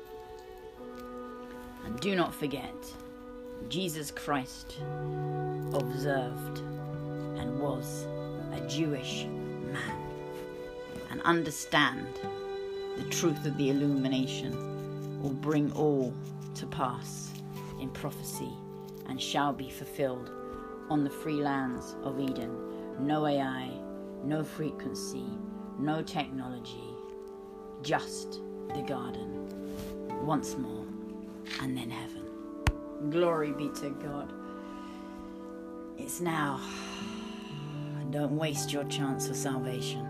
And 1.84 2.00
do 2.00 2.16
not 2.16 2.34
forget, 2.34 2.74
Jesus 3.68 4.10
Christ 4.10 4.78
observed 5.72 6.58
and 7.38 7.60
was 7.60 8.08
a 8.52 8.66
Jewish 8.68 9.26
man. 9.72 10.00
And 11.12 11.22
understand 11.22 12.08
the 12.96 13.04
truth 13.04 13.44
of 13.46 13.56
the 13.56 13.70
illumination 13.70 15.22
will 15.22 15.30
bring 15.30 15.72
all 15.72 16.14
to 16.54 16.66
pass 16.66 17.32
in 17.80 17.90
prophecy 17.90 18.50
and 19.08 19.20
shall 19.20 19.52
be 19.52 19.70
fulfilled 19.70 20.30
on 20.88 21.04
the 21.04 21.10
free 21.10 21.42
lands 21.42 21.96
of 22.02 22.20
Eden. 22.20 22.50
No 22.98 23.26
AI, 23.26 23.70
no 24.24 24.44
frequency, 24.44 25.24
no 25.78 26.02
technology, 26.02 26.94
just 27.82 28.40
the 28.74 28.82
garden 28.82 29.48
once 30.26 30.56
more 30.56 30.84
and 31.62 31.76
then 31.76 31.90
heaven. 31.90 32.22
Glory 33.10 33.52
be 33.52 33.70
to 33.80 33.90
God. 33.90 34.32
It's 35.96 36.20
now. 36.20 36.60
Don't 38.10 38.36
waste 38.36 38.72
your 38.72 38.84
chance 38.84 39.28
for 39.28 39.34
salvation. 39.34 40.09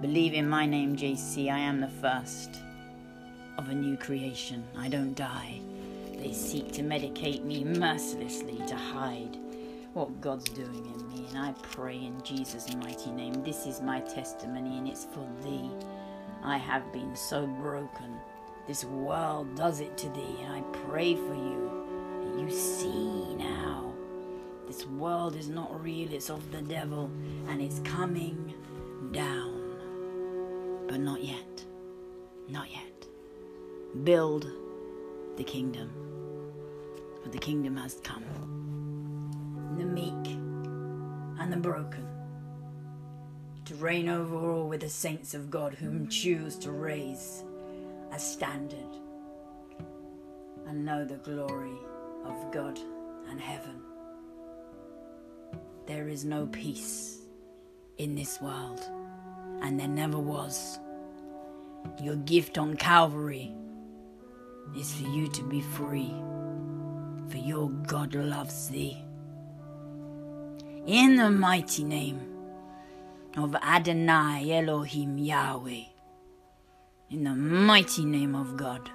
Believe 0.00 0.34
in 0.34 0.48
my 0.48 0.66
name, 0.66 0.96
JC. 0.96 1.50
I 1.50 1.58
am 1.58 1.80
the 1.80 1.88
first 1.88 2.60
of 3.58 3.68
a 3.68 3.74
new 3.74 3.96
creation. 3.96 4.64
I 4.76 4.88
don't 4.88 5.14
die. 5.14 5.60
They 6.18 6.32
seek 6.32 6.72
to 6.72 6.82
medicate 6.82 7.44
me 7.44 7.64
mercilessly 7.64 8.60
to 8.66 8.76
hide 8.76 9.38
what 9.94 10.20
God's 10.20 10.50
doing 10.50 10.86
in 10.86 11.08
me. 11.08 11.26
And 11.30 11.38
I 11.38 11.52
pray 11.62 11.96
in 11.96 12.22
Jesus' 12.22 12.74
mighty 12.76 13.10
name. 13.10 13.42
This 13.42 13.66
is 13.66 13.80
my 13.80 14.00
testimony, 14.00 14.78
and 14.78 14.86
it's 14.88 15.06
for 15.06 15.26
thee. 15.42 15.70
I 16.42 16.58
have 16.58 16.92
been 16.92 17.16
so 17.16 17.46
broken. 17.46 18.16
This 18.66 18.84
world 18.84 19.54
does 19.56 19.80
it 19.80 19.96
to 19.98 20.08
thee, 20.10 20.36
and 20.44 20.52
I 20.52 20.60
pray 20.88 21.14
for 21.14 21.34
you 21.34 21.76
you 22.38 22.50
see 22.50 23.34
now. 23.34 23.92
This 24.66 24.86
world 24.86 25.36
is 25.36 25.48
not 25.48 25.82
real, 25.82 26.12
it's 26.12 26.28
of 26.28 26.50
the 26.52 26.60
devil, 26.60 27.10
and 27.48 27.62
it's 27.62 27.78
coming 27.80 28.52
down. 29.12 29.45
But 30.88 31.00
not 31.00 31.22
yet. 31.22 31.64
Not 32.48 32.70
yet. 32.70 33.06
Build 34.04 34.46
the 35.36 35.44
kingdom. 35.44 35.90
For 37.22 37.28
the 37.28 37.38
kingdom 37.38 37.76
has 37.76 38.00
come. 38.02 38.24
The 39.76 39.84
meek 39.84 40.38
and 41.40 41.52
the 41.52 41.56
broken. 41.56 42.06
To 43.66 43.74
reign 43.74 44.08
over 44.08 44.36
all 44.36 44.68
with 44.68 44.80
the 44.80 44.88
saints 44.88 45.34
of 45.34 45.50
God, 45.50 45.74
whom 45.74 46.08
choose 46.08 46.56
to 46.58 46.70
raise 46.70 47.42
a 48.12 48.18
standard 48.18 48.78
and 50.66 50.84
know 50.84 51.04
the 51.04 51.16
glory 51.16 51.78
of 52.24 52.52
God 52.52 52.78
and 53.28 53.40
heaven. 53.40 53.80
There 55.86 56.08
is 56.08 56.24
no 56.24 56.46
peace 56.46 57.18
in 57.98 58.14
this 58.14 58.40
world, 58.40 58.80
and 59.62 59.78
there 59.78 59.88
never 59.88 60.18
was. 60.18 60.78
Your 62.02 62.16
gift 62.16 62.58
on 62.58 62.76
Calvary 62.76 63.52
is 64.76 64.92
for 64.92 65.08
you 65.08 65.28
to 65.28 65.42
be 65.44 65.60
free, 65.60 66.14
for 67.28 67.38
your 67.38 67.70
God 67.70 68.14
loves 68.14 68.68
thee. 68.68 69.02
In 70.86 71.16
the 71.16 71.30
mighty 71.30 71.84
name 71.84 72.20
of 73.36 73.54
Adonai 73.56 74.52
Elohim 74.52 75.18
Yahweh, 75.18 75.84
in 77.10 77.24
the 77.24 77.34
mighty 77.34 78.04
name 78.04 78.34
of 78.34 78.56
God, 78.56 78.90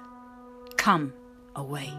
come 0.76 1.12
away 1.56 1.92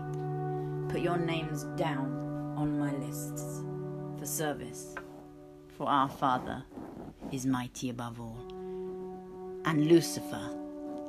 put 0.94 1.02
your 1.02 1.18
names 1.18 1.64
down 1.76 2.54
on 2.56 2.78
my 2.78 2.94
lists 2.98 3.64
for 4.20 4.28
service, 4.28 4.94
for 5.76 5.90
our 5.90 6.08
Father 6.08 6.64
is 7.32 7.48
mighty 7.48 7.90
above 7.90 8.22
all. 8.22 8.53
And 9.66 9.88
Lucifer, 9.88 10.50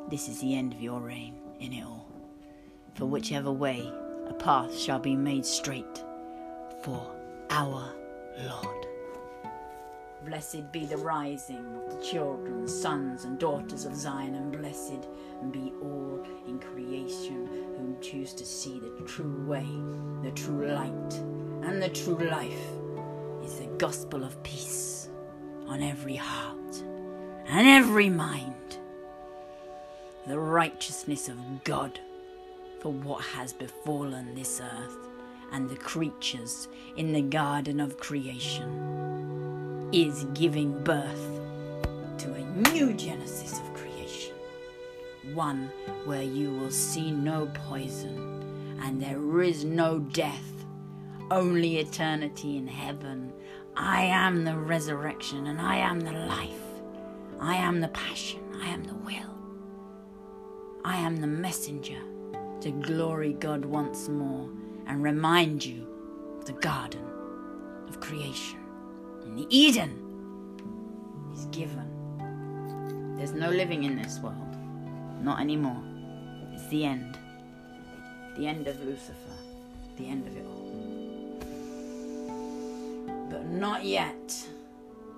this 0.09 0.29
is 0.29 0.41
the 0.41 0.55
end 0.55 0.73
of 0.73 0.81
your 0.81 1.01
reign 1.01 1.35
in 1.59 1.73
it 1.73 1.85
all. 1.85 2.09
For 2.95 3.05
whichever 3.05 3.51
way 3.51 3.93
a 4.29 4.33
path 4.33 4.79
shall 4.79 5.01
be 5.01 5.17
made 5.17 5.45
straight 5.45 6.05
for 6.83 7.15
our 7.51 7.93
Lord. 8.39 8.87
Blessed 10.25 10.71
be 10.73 10.87
the 10.87 10.97
rising 10.97 11.67
of 11.77 11.91
the 11.91 12.07
children, 12.07 12.69
sons, 12.69 13.25
and 13.25 13.39
daughters 13.39 13.85
of 13.85 13.97
Zion, 13.97 14.37
and 14.37 14.53
blessed 14.53 15.09
be 15.51 15.73
all 15.83 16.25
in 16.47 16.59
creation 16.61 17.47
who 17.77 17.99
choose 18.01 18.33
to 18.35 18.47
see 18.47 18.81
the 18.81 19.05
true 19.05 19.45
way, 19.47 19.67
the 20.23 20.31
true 20.31 20.69
light, 20.69 21.15
and 21.69 21.83
the 21.83 21.91
true 21.91 22.31
life 22.31 22.71
is 23.45 23.59
the 23.59 23.67
gospel 23.79 24.25
of 24.25 24.41
peace 24.45 25.11
on 25.67 25.83
every 25.83 26.17
heart 26.17 26.85
and 27.47 27.67
every 27.67 28.09
mind. 28.09 28.55
The 30.27 30.39
righteousness 30.39 31.29
of 31.29 31.65
God 31.65 32.01
for 32.81 32.93
what 32.93 33.23
has 33.23 33.53
befallen 33.53 34.35
this 34.35 34.61
earth 34.61 35.09
and 35.53 35.69
the 35.69 35.77
creatures 35.77 36.69
in 36.97 37.13
the 37.13 37.23
garden 37.23 37.81
of 37.81 37.99
creation 37.99 39.89
is 39.93 40.25
giving 40.35 40.83
birth 40.83 41.41
to 42.19 42.33
a 42.33 42.71
new 42.73 42.93
genesis 42.95 43.61
of 43.61 43.75
creation 43.75 44.35
one 45.33 45.71
where 46.05 46.23
you 46.23 46.51
will 46.51 46.71
see 46.71 47.11
no 47.11 47.51
poison 47.69 48.79
and 48.83 49.01
there 49.01 49.41
is 49.41 49.65
no 49.65 49.99
death, 49.99 50.67
only 51.31 51.79
eternity 51.79 52.59
in 52.59 52.67
heaven. 52.67 53.33
I 53.77 54.03
am 54.03 54.45
the 54.45 54.57
resurrection 54.57 55.47
and 55.47 55.61
I 55.61 55.77
am 55.77 56.01
the 56.01 56.13
life. 56.13 56.64
I 57.45 57.57
am 57.57 57.81
the 57.83 57.89
passion. 57.89 58.41
I 58.63 58.69
am 58.69 58.85
the 58.85 58.95
will. 58.95 59.37
I 60.83 60.97
am 60.97 61.19
the 61.19 61.27
messenger 61.27 62.01
to 62.63 62.71
glory 62.71 63.35
God 63.35 63.67
once 63.67 64.09
more 64.09 64.49
and 64.87 65.03
remind 65.03 65.63
you 65.63 65.87
of 66.39 66.47
the 66.47 66.55
garden 66.55 67.05
of 67.87 68.01
creation. 68.01 68.61
And 69.25 69.37
the 69.39 69.47
Eden 69.55 69.93
is 71.35 71.45
given. 71.47 73.15
There's 73.19 73.33
no 73.33 73.51
living 73.51 73.85
in 73.85 73.95
this 73.95 74.21
world. 74.21 74.57
Not 75.21 75.39
anymore. 75.39 75.83
It's 76.55 76.67
the 76.69 76.87
end. 76.87 77.19
The 78.39 78.47
end 78.47 78.69
of 78.69 78.83
Lucifer. 78.83 79.37
The 79.99 80.09
end 80.09 80.27
of 80.27 80.35
it 80.35 80.47
all. 80.47 80.71
But 83.29 83.45
not 83.45 83.85
yet. 83.85 84.35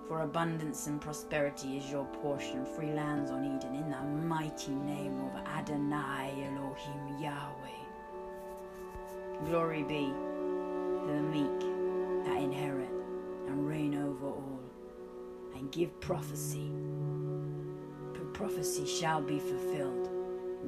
For 0.08 0.20
abundance 0.20 0.86
and 0.86 1.00
prosperity 1.00 1.78
is 1.78 1.90
your 1.90 2.04
portion, 2.04 2.64
free 2.64 2.92
lands 2.92 3.32
on 3.32 3.44
Eden, 3.44 3.75
in 3.75 3.90
the 3.90 4.02
mighty 4.26 4.70
name 4.70 5.20
of 5.20 5.34
Adonai 5.44 6.46
Elohim 6.46 7.18
Yahweh. 7.20 7.84
Glory 9.46 9.82
be 9.82 10.06
to 10.06 11.12
the 11.12 11.22
meek 11.22 11.60
that 12.25 12.40
inherit 12.40 12.88
and 13.48 13.68
reign 13.68 13.96
over 13.96 14.26
all, 14.26 14.60
and 15.56 15.72
give 15.72 15.98
prophecy. 16.00 16.70
For 18.14 18.25
prophecy 18.26 18.86
shall 18.86 19.20
be 19.20 19.40
fulfilled. 19.40 20.08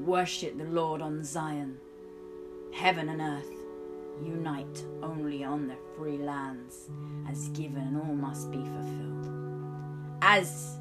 Worship 0.05 0.59
the 0.59 0.65
Lord 0.65 1.01
on 1.01 1.23
Zion. 1.23 1.79
Heaven 2.73 3.09
and 3.09 3.21
earth 3.21 3.58
unite 4.25 4.85
only 5.03 5.45
on 5.45 5.67
the 5.67 5.77
free 5.97 6.19
lands 6.19 6.91
as 7.29 7.49
given 7.51 7.83
and 7.83 7.97
all 7.97 8.15
must 8.15 8.51
be 8.51 8.59
fulfilled. 8.59 9.31
As 10.23 10.79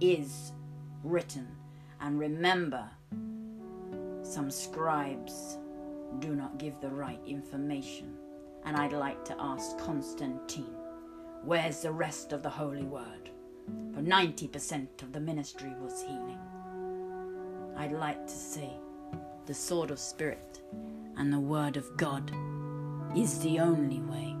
is 0.00 0.52
written 1.02 1.46
and 2.00 2.18
remember 2.18 2.88
some 4.22 4.50
scribes 4.50 5.58
do 6.18 6.34
not 6.34 6.58
give 6.58 6.80
the 6.80 6.88
right 6.88 7.20
information 7.26 8.14
and 8.64 8.76
i'd 8.76 8.92
like 8.92 9.22
to 9.24 9.36
ask 9.38 9.76
constantine 9.78 10.74
where's 11.44 11.80
the 11.80 11.92
rest 11.92 12.32
of 12.32 12.42
the 12.42 12.48
holy 12.48 12.84
word? 12.84 13.30
For 13.94 14.00
90% 14.00 15.02
of 15.02 15.12
the 15.12 15.20
ministry 15.20 15.72
was 15.80 16.02
healing. 16.02 16.38
I'd 17.76 17.92
like 17.92 18.26
to 18.26 18.32
say 18.32 18.70
the 19.46 19.54
sword 19.54 19.90
of 19.90 19.98
spirit 19.98 20.62
and 21.16 21.32
the 21.32 21.40
word 21.40 21.76
of 21.76 21.96
god 21.96 22.32
is 23.16 23.38
the 23.40 23.60
only 23.60 24.00
way. 24.00 24.36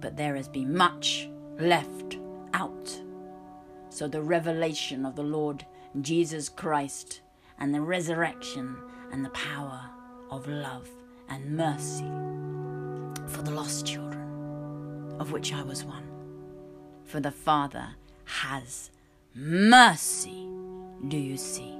But 0.00 0.16
there 0.16 0.36
has 0.36 0.48
been 0.48 0.76
much 0.76 1.28
left 1.58 2.18
out. 2.52 3.00
So 3.90 4.08
the 4.08 4.22
revelation 4.22 5.06
of 5.06 5.16
the 5.16 5.22
Lord 5.22 5.64
Jesus 6.00 6.48
Christ 6.48 7.20
and 7.58 7.74
the 7.74 7.80
resurrection 7.80 8.76
and 9.12 9.24
the 9.24 9.30
power 9.30 9.82
of 10.30 10.48
love 10.48 10.88
and 11.28 11.56
mercy 11.56 12.10
for 13.28 13.42
the 13.42 13.50
lost 13.50 13.86
children, 13.86 15.14
of 15.18 15.32
which 15.32 15.52
I 15.52 15.62
was 15.62 15.84
one. 15.84 16.08
For 17.04 17.20
the 17.20 17.30
Father 17.30 17.88
has 18.24 18.90
mercy, 19.34 20.48
do 21.08 21.16
you 21.16 21.36
see? 21.36 21.74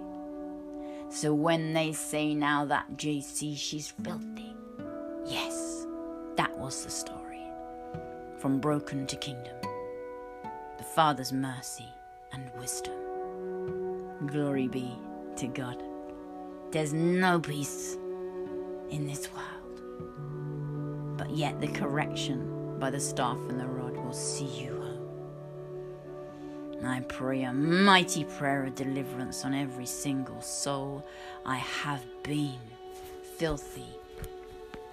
So 1.10 1.34
when 1.34 1.72
they 1.72 1.92
say 1.92 2.34
now 2.34 2.64
that 2.66 2.96
JC, 2.96 3.56
she's 3.56 3.92
filthy, 4.02 4.53
was 6.56 6.84
the 6.84 6.90
story. 6.90 7.42
From 8.38 8.60
broken 8.60 9.06
to 9.06 9.16
kingdom. 9.16 9.56
The 10.78 10.84
Father's 10.84 11.32
mercy 11.32 11.88
and 12.32 12.50
wisdom. 12.58 12.94
Glory 14.26 14.68
be 14.68 14.96
to 15.36 15.46
God. 15.46 15.82
There's 16.70 16.92
no 16.92 17.38
peace 17.38 17.96
in 18.90 19.06
this 19.06 19.28
world. 19.32 21.16
But 21.16 21.30
yet 21.30 21.60
the 21.60 21.68
correction 21.68 22.78
by 22.78 22.90
the 22.90 23.00
staff 23.00 23.38
and 23.48 23.58
the 23.58 23.66
rod 23.66 23.96
will 23.96 24.12
see 24.12 24.46
you 24.46 24.80
home. 24.80 24.94
I 26.86 27.00
pray 27.00 27.44
a 27.44 27.52
mighty 27.52 28.24
prayer 28.24 28.64
of 28.64 28.74
deliverance 28.74 29.44
on 29.44 29.54
every 29.54 29.86
single 29.86 30.40
soul. 30.42 31.04
I 31.46 31.56
have 31.56 32.04
been 32.22 32.58
filthy 33.38 33.88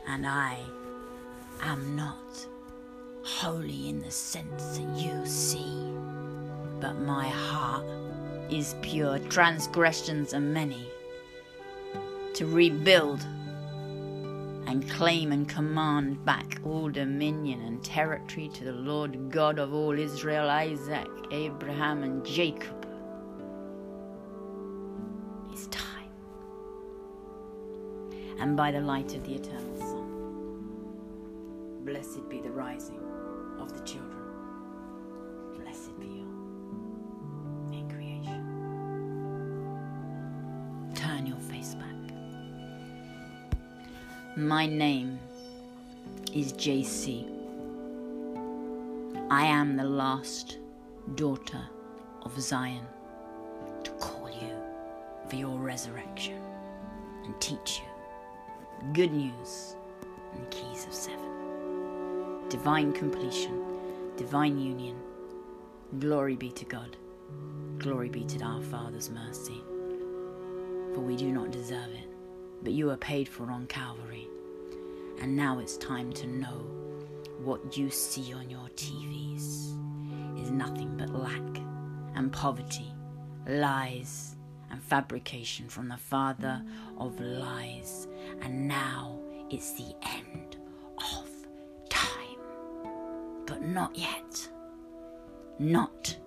and 0.07 0.25
I 0.25 0.57
am 1.61 1.95
not 1.95 2.47
holy 3.23 3.89
in 3.89 4.01
the 4.01 4.11
sense 4.11 4.77
that 4.77 4.97
you 4.97 5.25
see, 5.25 5.93
but 6.79 6.99
my 6.99 7.27
heart 7.27 7.85
is 8.49 8.75
pure. 8.81 9.19
Transgressions 9.29 10.33
are 10.33 10.39
many. 10.39 10.87
To 12.35 12.45
rebuild 12.45 13.21
and 14.67 14.89
claim 14.89 15.31
and 15.31 15.47
command 15.47 16.23
back 16.25 16.59
all 16.63 16.89
dominion 16.89 17.61
and 17.61 17.83
territory 17.83 18.49
to 18.49 18.63
the 18.63 18.71
Lord 18.71 19.29
God 19.29 19.59
of 19.59 19.73
all 19.73 19.97
Israel, 19.97 20.49
Isaac, 20.49 21.07
Abraham, 21.31 22.03
and 22.03 22.25
Jacob. 22.25 22.87
It's 25.51 25.67
time. 25.67 26.09
And 28.39 28.55
by 28.55 28.71
the 28.71 28.81
light 28.81 29.13
of 29.13 29.23
the 29.25 29.35
eternal. 29.35 29.70
Blessed 31.85 32.29
be 32.29 32.39
the 32.39 32.51
rising 32.51 33.01
of 33.59 33.73
the 33.73 33.79
children. 33.79 34.21
Blessed 35.55 35.99
be 35.99 36.05
you 36.05 36.27
in 37.71 37.89
creation. 37.89 38.45
Turn 40.93 41.25
your 41.25 41.39
face 41.39 41.73
back. 41.73 41.95
My 44.37 44.67
name 44.67 45.17
is 46.35 46.53
JC. 46.53 47.25
I 49.31 49.45
am 49.45 49.75
the 49.75 49.83
last 49.83 50.59
daughter 51.15 51.67
of 52.21 52.39
Zion 52.39 52.85
to 53.83 53.91
call 53.93 54.29
you 54.29 54.53
for 55.27 55.35
your 55.35 55.57
resurrection 55.57 56.39
and 57.23 57.33
teach 57.41 57.79
you 57.79 58.93
good 58.93 59.11
news 59.11 59.75
and 60.35 60.47
keys 60.51 60.85
of 60.85 60.93
seven 60.93 61.30
divine 62.51 62.91
completion, 62.91 63.63
divine 64.17 64.59
union. 64.59 64.97
Glory 65.99 66.35
be 66.35 66.51
to 66.51 66.65
God. 66.65 66.97
Glory 67.77 68.09
be 68.09 68.25
to 68.25 68.43
our 68.43 68.61
Father's 68.61 69.09
mercy. 69.09 69.63
For 70.93 70.99
we 70.99 71.15
do 71.15 71.31
not 71.31 71.51
deserve 71.51 71.87
it, 71.93 72.09
but 72.61 72.73
you 72.73 72.89
are 72.89 72.97
paid 72.97 73.29
for 73.29 73.49
on 73.49 73.67
Calvary. 73.67 74.27
And 75.21 75.33
now 75.33 75.59
it's 75.59 75.77
time 75.77 76.11
to 76.11 76.27
know 76.27 76.65
what 77.41 77.77
you 77.77 77.89
see 77.89 78.33
on 78.33 78.49
your 78.49 78.67
TVs 78.75 79.77
is 80.37 80.51
nothing 80.51 80.97
but 80.97 81.09
lack 81.15 81.61
and 82.15 82.33
poverty, 82.33 82.93
lies 83.47 84.35
and 84.69 84.83
fabrication 84.83 85.69
from 85.69 85.87
the 85.87 85.95
father 85.95 86.61
of 86.97 87.17
lies. 87.21 88.09
And 88.41 88.67
now 88.67 89.17
it's 89.49 89.71
the 89.71 89.95
end 90.03 90.57
of 90.97 91.30
but 93.51 93.61
not 93.61 93.93
yet. 93.97 94.49
Not 95.59 96.17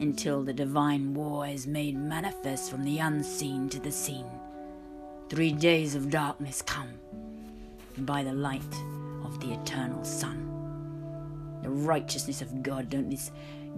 until 0.00 0.42
the 0.42 0.54
divine 0.54 1.12
war 1.12 1.46
is 1.46 1.66
made 1.66 1.94
manifest 1.94 2.70
from 2.70 2.84
the 2.84 3.00
unseen 3.00 3.68
to 3.68 3.78
the 3.78 3.92
seen. 3.92 4.24
Three 5.28 5.52
days 5.52 5.94
of 5.94 6.08
darkness 6.08 6.62
come 6.62 6.94
by 7.98 8.24
the 8.24 8.32
light 8.32 8.62
of 9.24 9.38
the 9.40 9.52
eternal 9.52 10.02
sun. 10.04 11.60
The 11.62 11.68
righteousness 11.68 12.40
of 12.40 12.62
God, 12.62 12.88
don't 12.88 13.10
this 13.10 13.30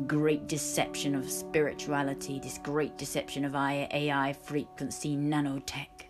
great 0.07 0.47
deception 0.47 1.17
of 1.17 1.29
spirituality, 1.29 2.39
this 2.39 2.59
great 2.59 2.97
deception 2.97 3.45
of 3.45 3.57
AI 3.57 4.33
frequency 4.33 5.17
nanotech, 5.17 6.07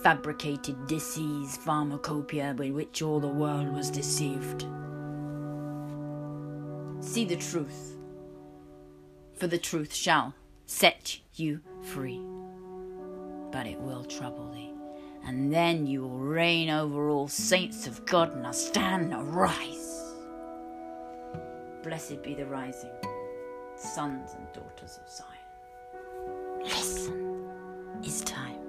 fabricated 0.00 0.86
disease 0.86 1.56
pharmacopoeia 1.56 2.54
by 2.54 2.70
which 2.70 3.02
all 3.02 3.18
the 3.18 3.26
world 3.26 3.74
was 3.74 3.90
deceived. 3.90 4.64
See 7.04 7.26
the 7.26 7.36
truth, 7.36 7.96
for 9.34 9.46
the 9.46 9.58
truth 9.58 9.94
shall 9.94 10.34
set 10.66 11.20
you 11.34 11.60
free. 11.82 12.20
But 13.52 13.68
it 13.68 13.78
will 13.78 14.04
trouble 14.04 14.50
thee, 14.52 14.72
and 15.24 15.52
then 15.52 15.86
you 15.86 16.02
will 16.02 16.18
reign 16.18 16.70
over 16.70 17.10
all 17.10 17.28
saints 17.28 17.86
of 17.86 18.04
God. 18.06 18.36
Now 18.42 18.50
stand, 18.50 19.10
now 19.10 19.22
rise. 19.22 20.14
Blessed 21.84 22.20
be 22.24 22.34
the 22.34 22.46
rising, 22.46 22.90
sons 23.76 24.34
and 24.36 24.52
daughters 24.52 24.98
of 25.00 25.08
Zion. 25.08 25.28
Listen, 26.64 27.44
it's 28.02 28.22
time. 28.22 28.63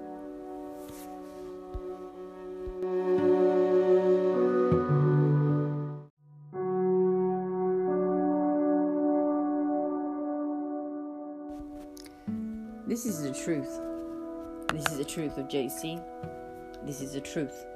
Truth. 13.42 13.80
This 14.72 14.86
is 14.90 14.98
the 14.98 15.04
truth 15.04 15.36
of 15.36 15.46
JC. 15.46 16.02
This 16.84 17.00
is 17.00 17.12
the 17.12 17.20
truth 17.20 17.66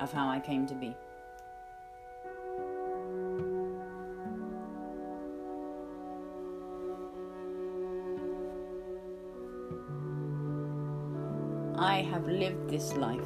of 0.00 0.12
how 0.12 0.28
I 0.28 0.38
came 0.38 0.66
to 0.66 0.74
be. 0.74 0.94
I 11.76 12.02
have 12.10 12.26
lived 12.26 12.70
this 12.70 12.94
life 12.94 13.20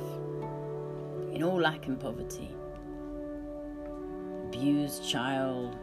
in 1.32 1.42
all 1.42 1.60
lack 1.60 1.86
and 1.86 1.98
poverty. 2.00 2.50
Abused 4.48 5.08
child. 5.08 5.76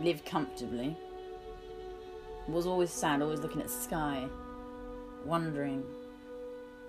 Lived 0.00 0.24
comfortably. 0.24 0.96
Was 2.48 2.66
always 2.66 2.90
sad, 2.90 3.22
always 3.22 3.40
looking 3.40 3.60
at 3.60 3.68
the 3.68 3.72
sky, 3.72 4.28
wondering 5.24 5.84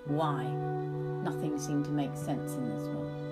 why 0.06 0.44
nothing 1.24 1.60
seemed 1.60 1.86
to 1.86 1.92
make 1.92 2.16
sense 2.16 2.54
in 2.54 2.70
this 2.70 2.88
world. 2.88 3.32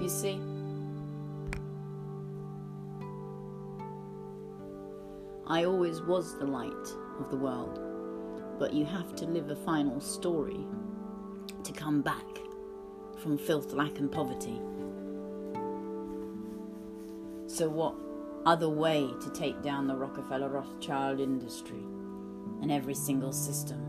You 0.00 0.08
see, 0.08 0.40
I 5.46 5.64
always 5.64 6.02
was 6.02 6.38
the 6.38 6.46
light 6.46 6.72
of 7.20 7.30
the 7.30 7.36
world, 7.36 7.80
but 8.58 8.72
you 8.72 8.84
have 8.84 9.14
to 9.16 9.26
live 9.26 9.50
a 9.50 9.56
final 9.56 10.00
story 10.00 10.66
to 11.62 11.72
come 11.72 12.02
back 12.02 12.24
from 13.22 13.38
filth, 13.38 13.72
lack, 13.72 13.98
and 13.98 14.10
poverty. 14.10 14.60
So, 17.58 17.68
what 17.68 17.96
other 18.46 18.68
way 18.68 19.10
to 19.20 19.30
take 19.30 19.62
down 19.62 19.88
the 19.88 19.96
Rockefeller 19.96 20.48
Rothschild 20.48 21.18
industry 21.18 21.82
and 22.62 22.70
every 22.70 22.94
single 22.94 23.32
system 23.32 23.84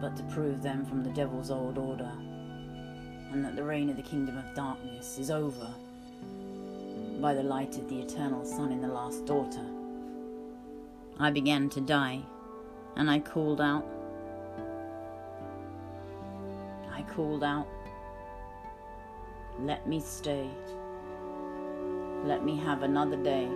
but 0.00 0.16
to 0.16 0.22
prove 0.32 0.62
them 0.62 0.86
from 0.86 1.04
the 1.04 1.10
devil's 1.10 1.50
old 1.50 1.76
order 1.76 2.10
and 3.30 3.44
that 3.44 3.54
the 3.54 3.62
reign 3.62 3.90
of 3.90 3.96
the 3.96 4.02
kingdom 4.02 4.38
of 4.38 4.54
darkness 4.54 5.18
is 5.18 5.30
over 5.30 5.68
by 7.20 7.34
the 7.34 7.42
light 7.42 7.76
of 7.76 7.86
the 7.90 8.00
eternal 8.00 8.46
sun 8.46 8.72
in 8.72 8.80
the 8.80 8.88
last 8.88 9.26
daughter? 9.26 9.66
I 11.18 11.30
began 11.30 11.68
to 11.68 11.82
die, 11.82 12.22
and 12.96 13.10
I 13.10 13.18
called 13.18 13.60
out. 13.60 13.86
I 16.90 17.02
called 17.02 17.44
out, 17.44 17.68
Let 19.58 19.86
me 19.86 20.00
stay. 20.00 20.48
Let 22.24 22.44
me 22.44 22.56
have 22.58 22.82
another 22.82 23.16
day. 23.16 23.48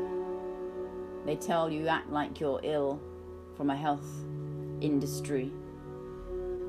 They 1.27 1.37
tell 1.37 1.70
you 1.70 1.87
act 1.88 2.11
like 2.11 2.40
you're 2.40 2.61
ill 2.62 3.00
from 3.57 3.70
a 3.70 3.77
health 3.77 4.07
industry. 4.81 5.53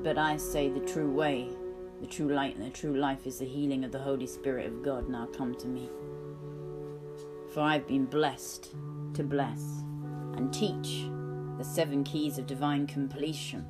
But 0.02 0.18
I 0.18 0.36
say 0.36 0.68
the 0.68 0.80
true 0.80 1.10
way, 1.10 1.48
the 2.00 2.06
true 2.06 2.32
light, 2.32 2.56
and 2.56 2.64
the 2.64 2.70
true 2.70 2.96
life 2.96 3.26
is 3.26 3.38
the 3.38 3.46
healing 3.46 3.84
of 3.84 3.92
the 3.92 3.98
Holy 3.98 4.26
Spirit 4.26 4.66
of 4.66 4.82
God. 4.82 5.08
Now 5.08 5.26
come 5.26 5.54
to 5.56 5.66
me. 5.66 5.90
For 7.52 7.60
I've 7.60 7.86
been 7.86 8.04
blessed 8.04 8.74
to 9.14 9.22
bless 9.22 9.62
and 10.34 10.52
teach 10.52 11.06
the 11.56 11.64
seven 11.64 12.04
keys 12.04 12.36
of 12.36 12.46
divine 12.46 12.86
completion, 12.86 13.66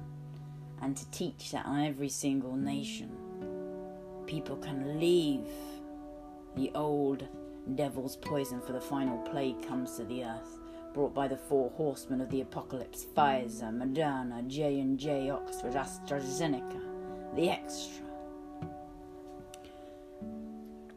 and 0.83 0.97
to 0.97 1.11
teach 1.11 1.53
that 1.53 1.65
on 1.65 1.85
every 1.85 2.09
single 2.09 2.57
nation, 2.57 3.17
people 4.27 4.57
can 4.57 4.99
leave 4.99 5.47
the 6.57 6.73
old 6.75 7.29
devil's 7.75 8.17
poison 8.17 8.61
for 8.61 8.73
the 8.73 8.81
final 8.81 9.19
plague 9.19 9.67
comes 9.67 9.97
to 9.97 10.05
the 10.05 10.25
earth, 10.25 10.59
brought 10.95 11.15
by 11.15 11.29
the 11.29 11.37
four 11.37 11.71
horsemen 11.71 12.21
of 12.21 12.31
the 12.31 12.41
apocalypse: 12.41 13.05
Pfizer, 13.05 13.73
Moderna, 13.73 14.47
J 14.47 14.81
and 14.81 14.99
J, 14.99 15.31
Oxford, 15.31 15.73
AstraZeneca, 15.73 16.81
the 17.35 17.51
extra. 17.51 18.05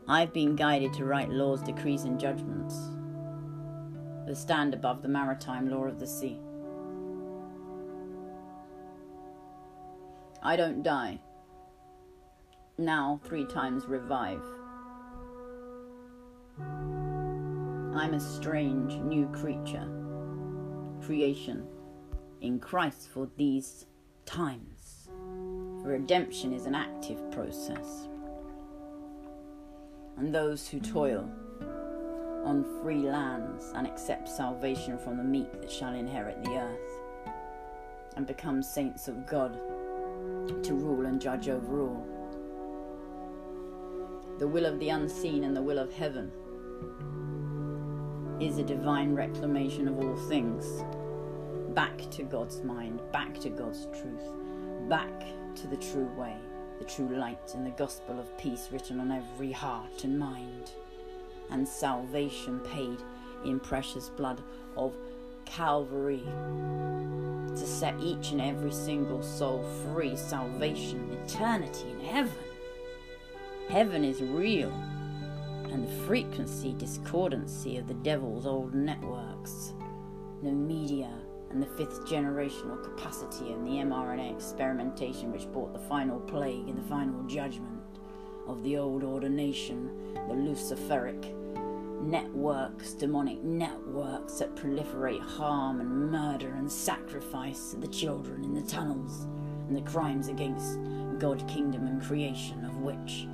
I've 0.07 0.33
been 0.33 0.55
guided 0.55 0.93
to 0.93 1.05
write 1.05 1.29
laws, 1.29 1.61
decrees, 1.61 2.03
and 2.03 2.19
judgments 2.19 2.75
that 4.25 4.35
stand 4.35 4.73
above 4.73 5.01
the 5.01 5.07
maritime 5.07 5.69
law 5.69 5.85
of 5.85 5.99
the 5.99 6.07
sea. 6.07 6.39
I 10.41 10.55
don't 10.55 10.83
die. 10.83 11.19
Now, 12.77 13.19
three 13.23 13.45
times 13.45 13.85
revive. 13.85 14.41
I'm 16.59 18.13
a 18.13 18.19
strange 18.19 18.95
new 18.95 19.27
creature, 19.27 19.87
creation 21.01 21.65
in 22.41 22.59
Christ 22.59 23.09
for 23.13 23.29
these 23.37 23.85
times. 24.25 25.09
Redemption 25.11 26.53
is 26.53 26.65
an 26.65 26.75
active 26.75 27.31
process. 27.31 28.07
And 30.17 30.33
those 30.33 30.67
who 30.67 30.79
toil 30.79 31.29
on 32.45 32.65
free 32.81 33.09
lands 33.09 33.71
and 33.75 33.87
accept 33.87 34.29
salvation 34.29 34.97
from 34.97 35.17
the 35.17 35.23
meek 35.23 35.51
that 35.61 35.71
shall 35.71 35.93
inherit 35.93 36.43
the 36.43 36.57
earth 36.57 37.01
and 38.15 38.27
become 38.27 38.61
saints 38.61 39.07
of 39.07 39.27
God 39.27 39.53
to 40.63 40.73
rule 40.73 41.05
and 41.05 41.21
judge 41.21 41.49
over 41.49 41.81
all. 41.81 42.05
The 44.39 44.47
will 44.47 44.65
of 44.65 44.79
the 44.79 44.89
unseen 44.89 45.43
and 45.43 45.55
the 45.55 45.61
will 45.61 45.79
of 45.79 45.93
heaven 45.93 46.31
is 48.39 48.57
a 48.57 48.63
divine 48.63 49.13
reclamation 49.13 49.87
of 49.87 49.97
all 49.99 50.15
things. 50.27 50.83
Back 51.75 52.09
to 52.11 52.23
God's 52.23 52.63
mind, 52.63 53.01
back 53.11 53.39
to 53.41 53.49
God's 53.49 53.87
truth, 53.87 54.33
back 54.87 55.23
to 55.55 55.67
the 55.67 55.77
true 55.77 56.09
way, 56.17 56.35
the 56.79 56.85
true 56.85 57.09
light, 57.09 57.53
and 57.53 57.65
the 57.65 57.71
gospel 57.71 58.19
of 58.19 58.37
peace 58.37 58.69
written 58.71 58.99
on 58.99 59.11
every 59.11 59.51
heart 59.51 60.03
and 60.03 60.17
mind, 60.17 60.71
and 61.49 61.67
salvation 61.67 62.59
paid 62.59 62.99
in 63.43 63.59
precious 63.59 64.09
blood 64.09 64.41
of 64.77 64.95
Calvary 65.45 66.23
to 67.55 67.65
set 67.65 67.99
each 67.99 68.31
and 68.31 68.39
every 68.39 68.71
single 68.71 69.21
soul 69.21 69.63
free, 69.83 70.15
salvation, 70.15 71.17
eternity 71.25 71.89
in 71.89 71.99
heaven. 71.99 72.33
Heaven 73.69 74.03
is 74.03 74.21
real, 74.21 74.71
and 75.71 75.87
the 75.87 76.05
frequency 76.05 76.73
discordancy 76.77 77.77
of 77.77 77.87
the 77.87 77.93
devil's 77.95 78.45
old 78.45 78.73
networks, 78.73 79.73
the 80.43 80.51
media, 80.51 81.11
and 81.51 81.61
the 81.61 81.67
fifth 81.77 82.05
generational 82.05 82.81
capacity 82.83 83.51
and 83.51 83.65
the 83.65 83.71
mRNA 83.71 84.35
experimentation 84.35 85.31
which 85.31 85.51
brought 85.51 85.73
the 85.73 85.79
final 85.79 86.19
plague 86.19 86.67
and 86.67 86.77
the 86.77 86.87
final 86.89 87.23
judgment 87.23 87.81
of 88.47 88.63
the 88.63 88.77
old 88.77 89.03
ordination, 89.03 89.89
the 90.27 90.33
Luciferic 90.33 91.35
networks, 92.01 92.93
demonic 92.93 93.43
networks 93.43 94.39
that 94.39 94.55
proliferate 94.55 95.21
harm 95.21 95.81
and 95.81 96.11
murder 96.11 96.53
and 96.53 96.71
sacrifice 96.71 97.71
to 97.71 97.77
the 97.77 97.87
children 97.87 98.43
in 98.43 98.53
the 98.53 98.61
tunnels 98.61 99.27
and 99.67 99.75
the 99.75 99.81
crimes 99.81 100.29
against 100.29 100.79
God, 101.19 101.45
kingdom, 101.47 101.85
and 101.85 102.01
creation, 102.01 102.63
of 102.65 102.77
which 102.77 103.27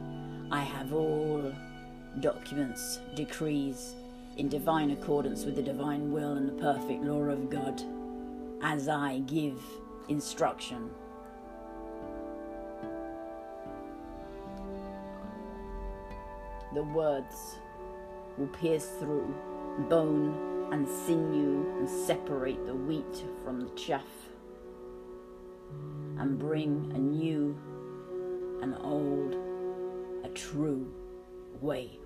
I 0.51 0.61
have 0.61 0.93
all 0.93 1.53
documents, 2.19 2.99
decrees, 3.15 3.95
in 4.37 4.49
divine 4.49 4.91
accordance 4.91 5.45
with 5.45 5.55
the 5.55 5.61
divine 5.61 6.11
will 6.11 6.33
and 6.33 6.47
the 6.47 6.61
perfect 6.61 7.03
law 7.03 7.21
of 7.21 7.49
God, 7.49 7.81
as 8.61 8.87
I 8.87 9.19
give 9.19 9.61
instruction. 10.09 10.89
The 16.73 16.83
words 16.83 17.55
will 18.37 18.47
pierce 18.47 18.87
through 18.99 19.33
bone 19.89 20.69
and 20.73 20.87
sinew 20.87 21.77
and 21.77 21.89
separate 21.89 22.65
the 22.65 22.75
wheat 22.75 23.23
from 23.43 23.61
the 23.61 23.69
chaff 23.75 24.03
and 26.17 26.37
bring 26.37 26.91
a 26.93 26.97
new, 26.97 27.57
an 28.61 28.73
old, 28.81 29.35
a 30.25 30.29
true 30.29 30.91
way. 31.61 31.99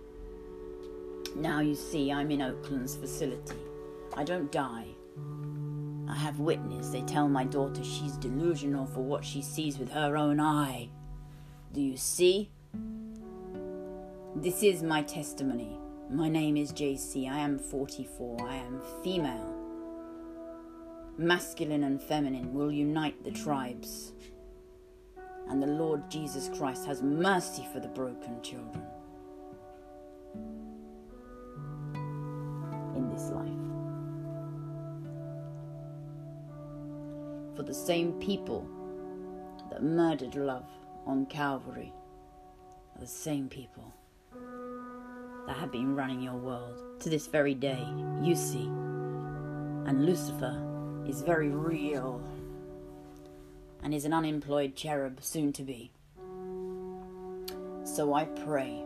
Now 1.39 1.61
you 1.61 1.73
see, 1.73 2.11
I'm 2.11 2.31
in 2.31 2.41
Oakland's 2.41 2.97
facility. 2.97 3.55
I 4.17 4.25
don't 4.25 4.51
die. 4.51 4.87
I 6.09 6.13
have 6.13 6.41
witness. 6.41 6.89
They 6.89 7.01
tell 7.03 7.29
my 7.29 7.45
daughter 7.45 7.81
she's 7.81 8.17
delusional 8.17 8.85
for 8.85 8.99
what 8.99 9.23
she 9.23 9.41
sees 9.41 9.79
with 9.79 9.89
her 9.91 10.17
own 10.17 10.41
eye. 10.41 10.89
Do 11.71 11.79
you 11.79 11.95
see? 11.95 12.51
This 14.35 14.63
is 14.63 14.83
my 14.83 15.01
testimony. 15.01 15.79
My 16.11 16.27
name 16.27 16.57
is 16.57 16.73
JC. 16.73 17.31
I 17.31 17.39
am 17.39 17.57
44. 17.57 18.45
I 18.45 18.55
am 18.57 18.81
female. 19.01 19.55
Masculine 21.17 21.85
and 21.85 22.01
feminine 22.01 22.53
will 22.53 22.71
unite 22.71 23.23
the 23.23 23.31
tribes. 23.31 24.11
And 25.47 25.63
the 25.63 25.67
Lord 25.67 26.11
Jesus 26.11 26.49
Christ 26.57 26.85
has 26.85 27.01
mercy 27.01 27.65
for 27.71 27.79
the 27.79 27.87
broken 27.87 28.41
children 28.41 28.83
life. 33.25 33.49
For 37.55 37.63
the 37.63 37.73
same 37.73 38.13
people 38.13 38.67
that 39.69 39.83
murdered 39.83 40.35
love 40.35 40.69
on 41.05 41.25
Calvary 41.25 41.93
are 42.95 43.01
the 43.01 43.07
same 43.07 43.49
people 43.49 43.93
that 45.45 45.57
have 45.57 45.71
been 45.71 45.95
running 45.95 46.21
your 46.21 46.35
world 46.35 47.01
to 47.01 47.09
this 47.09 47.27
very 47.27 47.53
day, 47.53 47.85
you 48.21 48.35
see. 48.35 48.65
And 49.85 50.05
Lucifer 50.05 50.57
is 51.07 51.21
very 51.21 51.49
real 51.49 52.21
and 53.81 53.93
is 53.93 54.05
an 54.05 54.13
unemployed 54.13 54.75
cherub 54.75 55.23
soon 55.23 55.51
to 55.53 55.63
be. 55.63 55.91
So 57.83 58.13
I 58.13 58.25
pray 58.25 58.83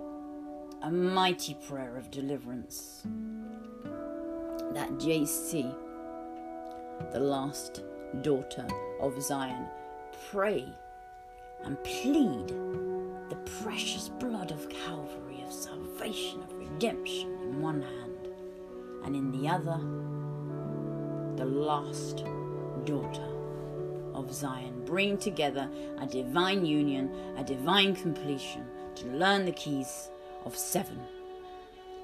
a 0.81 0.91
mighty 0.91 1.57
prayer 1.67 1.97
of 1.97 2.11
deliverance 2.11 3.05
that 4.73 4.91
JC, 4.93 5.73
the 7.11 7.19
last 7.19 7.83
daughter 8.21 8.65
of 8.99 9.21
Zion, 9.21 9.67
pray 10.31 10.65
and 11.63 11.81
plead 11.83 12.47
the 13.29 13.35
precious 13.63 14.09
blood 14.09 14.51
of 14.51 14.69
Calvary 14.69 15.43
of 15.45 15.53
salvation, 15.53 16.41
of 16.43 16.53
redemption 16.53 17.33
in 17.41 17.61
one 17.61 17.81
hand, 17.81 18.27
and 19.05 19.15
in 19.15 19.31
the 19.31 19.47
other, 19.47 19.77
the 21.35 21.45
last 21.45 22.23
daughter 22.85 23.27
of 24.13 24.33
Zion. 24.33 24.83
Bring 24.85 25.17
together 25.17 25.69
a 25.99 26.05
divine 26.05 26.65
union, 26.65 27.11
a 27.37 27.43
divine 27.43 27.95
completion 27.95 28.65
to 28.95 29.07
learn 29.07 29.45
the 29.45 29.51
keys 29.51 30.09
of 30.45 30.55
seven 30.55 30.99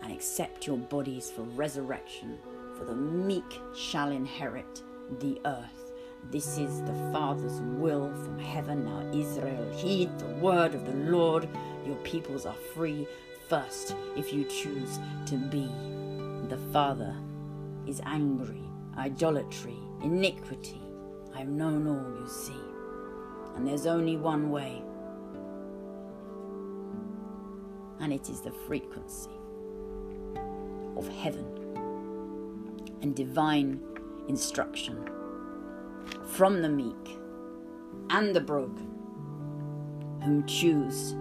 and 0.01 0.11
accept 0.11 0.65
your 0.65 0.77
bodies 0.77 1.29
for 1.29 1.41
resurrection, 1.43 2.37
for 2.79 2.85
the 2.85 2.95
meek 2.95 3.61
shall 3.75 4.09
inherit 4.09 4.83
the 5.19 5.39
earth. 5.45 5.91
This 6.31 6.57
is 6.57 6.81
the 6.83 7.11
Father's 7.11 7.59
will 7.61 8.11
from 8.23 8.39
heaven. 8.39 8.85
Now, 8.85 9.11
Israel, 9.13 9.69
heed 9.75 10.17
the 10.17 10.33
word 10.35 10.73
of 10.73 10.85
the 10.85 11.11
Lord. 11.11 11.49
Your 11.85 11.97
peoples 11.97 12.45
are 12.45 12.55
free 12.73 13.05
first 13.49 13.95
if 14.15 14.31
you 14.31 14.45
choose 14.45 14.99
to 15.25 15.35
be. 15.35 15.69
The 16.47 16.61
Father 16.71 17.15
is 17.85 18.01
angry, 18.05 18.63
idolatry, 18.97 19.77
iniquity. 20.01 20.81
I've 21.35 21.49
known 21.49 21.87
all, 21.87 22.21
you 22.21 22.29
see. 22.29 22.53
And 23.55 23.67
there's 23.67 23.85
only 23.85 24.15
one 24.15 24.51
way, 24.51 24.81
and 27.99 28.13
it 28.13 28.29
is 28.29 28.41
the 28.41 28.51
frequency 28.51 29.31
of 30.95 31.07
heaven 31.09 31.58
and 33.01 33.15
divine 33.15 33.79
instruction 34.27 35.09
from 36.25 36.61
the 36.61 36.69
meek 36.69 37.17
and 38.09 38.35
the 38.35 38.41
broken, 38.41 38.87
whom 40.23 40.45
choose 40.45 41.15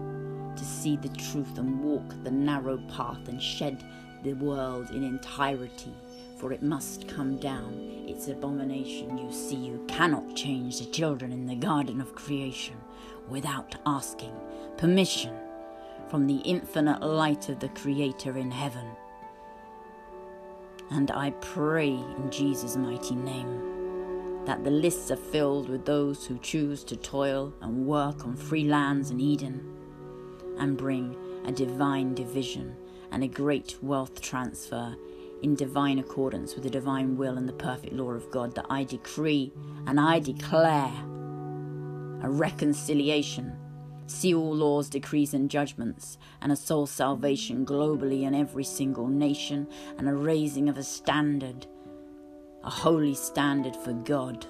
to 0.56 0.64
see 0.64 0.96
the 0.96 1.08
truth 1.10 1.58
and 1.58 1.80
walk 1.82 2.14
the 2.24 2.30
narrow 2.30 2.78
path 2.88 3.28
and 3.28 3.42
shed 3.42 3.84
the 4.24 4.32
world 4.34 4.90
in 4.90 5.04
entirety, 5.04 5.94
for 6.38 6.52
it 6.52 6.62
must 6.62 7.06
come 7.08 7.36
down. 7.36 7.72
Its 8.08 8.28
abomination, 8.28 9.18
you 9.18 9.30
see, 9.32 9.56
you 9.56 9.84
cannot 9.86 10.34
change 10.34 10.78
the 10.78 10.86
children 10.86 11.32
in 11.32 11.46
the 11.46 11.54
garden 11.54 12.00
of 12.00 12.14
creation 12.14 12.76
without 13.28 13.76
asking 13.86 14.34
permission 14.76 15.34
from 16.08 16.26
the 16.26 16.38
infinite 16.38 17.02
light 17.02 17.48
of 17.48 17.60
the 17.60 17.68
Creator 17.70 18.38
in 18.38 18.50
heaven. 18.50 18.86
And 20.90 21.10
I 21.10 21.30
pray 21.30 21.90
in 21.90 22.30
Jesus' 22.30 22.76
mighty 22.76 23.14
name 23.14 24.44
that 24.46 24.64
the 24.64 24.70
lists 24.70 25.10
are 25.10 25.16
filled 25.16 25.68
with 25.68 25.84
those 25.84 26.24
who 26.24 26.38
choose 26.38 26.82
to 26.84 26.96
toil 26.96 27.52
and 27.60 27.86
work 27.86 28.24
on 28.24 28.34
free 28.34 28.64
lands 28.64 29.10
in 29.10 29.20
Eden 29.20 29.60
and 30.58 30.78
bring 30.78 31.14
a 31.44 31.52
divine 31.52 32.14
division 32.14 32.74
and 33.10 33.22
a 33.22 33.28
great 33.28 33.76
wealth 33.82 34.20
transfer 34.22 34.96
in 35.42 35.54
divine 35.54 35.98
accordance 35.98 36.54
with 36.54 36.64
the 36.64 36.70
divine 36.70 37.16
will 37.16 37.36
and 37.36 37.46
the 37.48 37.52
perfect 37.52 37.92
law 37.92 38.10
of 38.10 38.30
God 38.30 38.54
that 38.54 38.66
I 38.70 38.84
decree 38.84 39.52
and 39.86 40.00
I 40.00 40.18
declare 40.18 40.92
a 42.22 42.30
reconciliation. 42.30 43.57
See 44.08 44.34
all 44.34 44.54
laws, 44.54 44.88
decrees, 44.88 45.34
and 45.34 45.50
judgments, 45.50 46.16
and 46.40 46.50
a 46.50 46.56
soul 46.56 46.86
salvation 46.86 47.66
globally 47.66 48.22
in 48.22 48.34
every 48.34 48.64
single 48.64 49.06
nation, 49.06 49.68
and 49.98 50.08
a 50.08 50.14
raising 50.14 50.70
of 50.70 50.78
a 50.78 50.82
standard, 50.82 51.66
a 52.64 52.70
holy 52.70 53.14
standard 53.14 53.76
for 53.76 53.92
God 53.92 54.46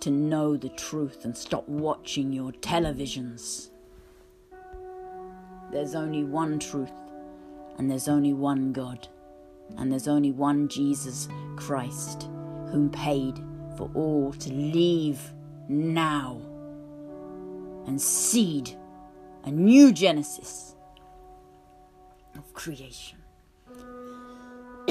to 0.00 0.10
know 0.10 0.56
the 0.56 0.70
truth 0.70 1.26
and 1.26 1.36
stop 1.36 1.68
watching 1.68 2.32
your 2.32 2.50
televisions. 2.52 3.68
There's 5.70 5.94
only 5.94 6.24
one 6.24 6.58
truth, 6.58 6.92
and 7.76 7.90
there's 7.90 8.08
only 8.08 8.32
one 8.32 8.72
God, 8.72 9.06
and 9.76 9.92
there's 9.92 10.08
only 10.08 10.32
one 10.32 10.66
Jesus 10.68 11.28
Christ, 11.56 12.22
whom 12.70 12.88
paid 12.90 13.38
for 13.76 13.90
all 13.92 14.32
to 14.32 14.50
leave 14.50 15.20
now 15.68 16.40
and 17.86 18.00
seed 18.00 18.74
a 19.44 19.50
new 19.50 19.92
genesis 19.92 20.74
of 22.36 22.52
creation. 22.54 23.18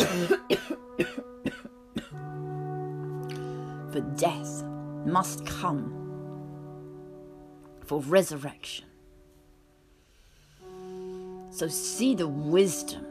for 3.92 4.02
death 4.16 4.64
must 5.06 5.46
come 5.46 6.00
for 7.86 8.00
resurrection. 8.02 8.86
So 11.52 11.68
see 11.68 12.16
the 12.16 12.28
wisdom 12.28 13.06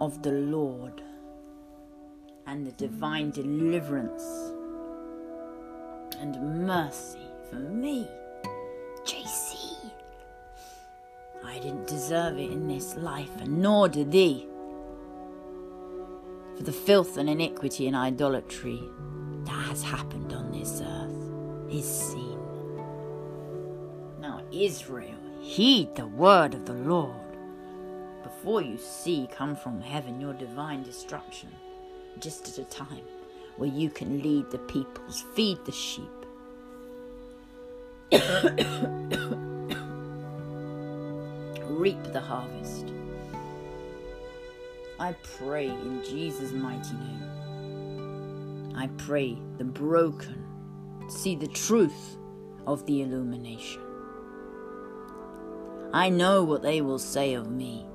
of 0.00 0.22
the 0.22 0.30
Lord 0.30 1.02
and 2.46 2.64
the 2.64 2.72
divine 2.72 3.30
deliverance 3.30 4.22
and 6.20 6.66
mercy 6.66 7.26
for 7.50 7.56
me, 7.56 8.08
I 11.58 11.60
didn't 11.60 11.88
deserve 11.88 12.38
it 12.38 12.52
in 12.52 12.68
this 12.68 12.94
life, 12.94 13.32
and 13.40 13.60
nor 13.60 13.88
did 13.88 14.12
thee. 14.12 14.46
For 16.56 16.62
the 16.62 16.70
filth 16.72 17.16
and 17.16 17.28
iniquity 17.28 17.88
and 17.88 17.96
idolatry 17.96 18.80
that 19.44 19.66
has 19.66 19.82
happened 19.82 20.32
on 20.32 20.52
this 20.52 20.80
earth 20.80 21.72
is 21.74 21.84
seen. 21.84 22.38
Now, 24.20 24.40
Israel, 24.52 25.18
heed 25.40 25.96
the 25.96 26.06
word 26.06 26.54
of 26.54 26.64
the 26.64 26.74
Lord 26.74 27.16
before 28.22 28.62
you 28.62 28.78
see 28.78 29.28
come 29.32 29.56
from 29.56 29.80
heaven 29.80 30.20
your 30.20 30.34
divine 30.34 30.84
destruction, 30.84 31.48
just 32.20 32.46
at 32.46 32.58
a 32.58 32.64
time 32.66 33.02
where 33.56 33.68
you 33.68 33.90
can 33.90 34.22
lead 34.22 34.48
the 34.52 34.58
peoples, 34.58 35.24
feed 35.34 35.58
the 35.64 35.72
sheep. 35.72 36.04
Reap 41.78 42.02
the 42.12 42.20
harvest. 42.20 42.92
I 44.98 45.14
pray 45.38 45.68
in 45.68 46.02
Jesus' 46.02 46.50
mighty 46.50 46.94
name. 46.94 48.72
I 48.76 48.88
pray 48.96 49.38
the 49.58 49.64
broken 49.64 50.44
see 51.06 51.36
the 51.36 51.46
truth 51.46 52.16
of 52.66 52.84
the 52.86 53.02
illumination. 53.02 53.80
I 55.94 56.08
know 56.08 56.42
what 56.42 56.62
they 56.62 56.80
will 56.80 56.98
say 56.98 57.34
of 57.34 57.48
me, 57.48 57.86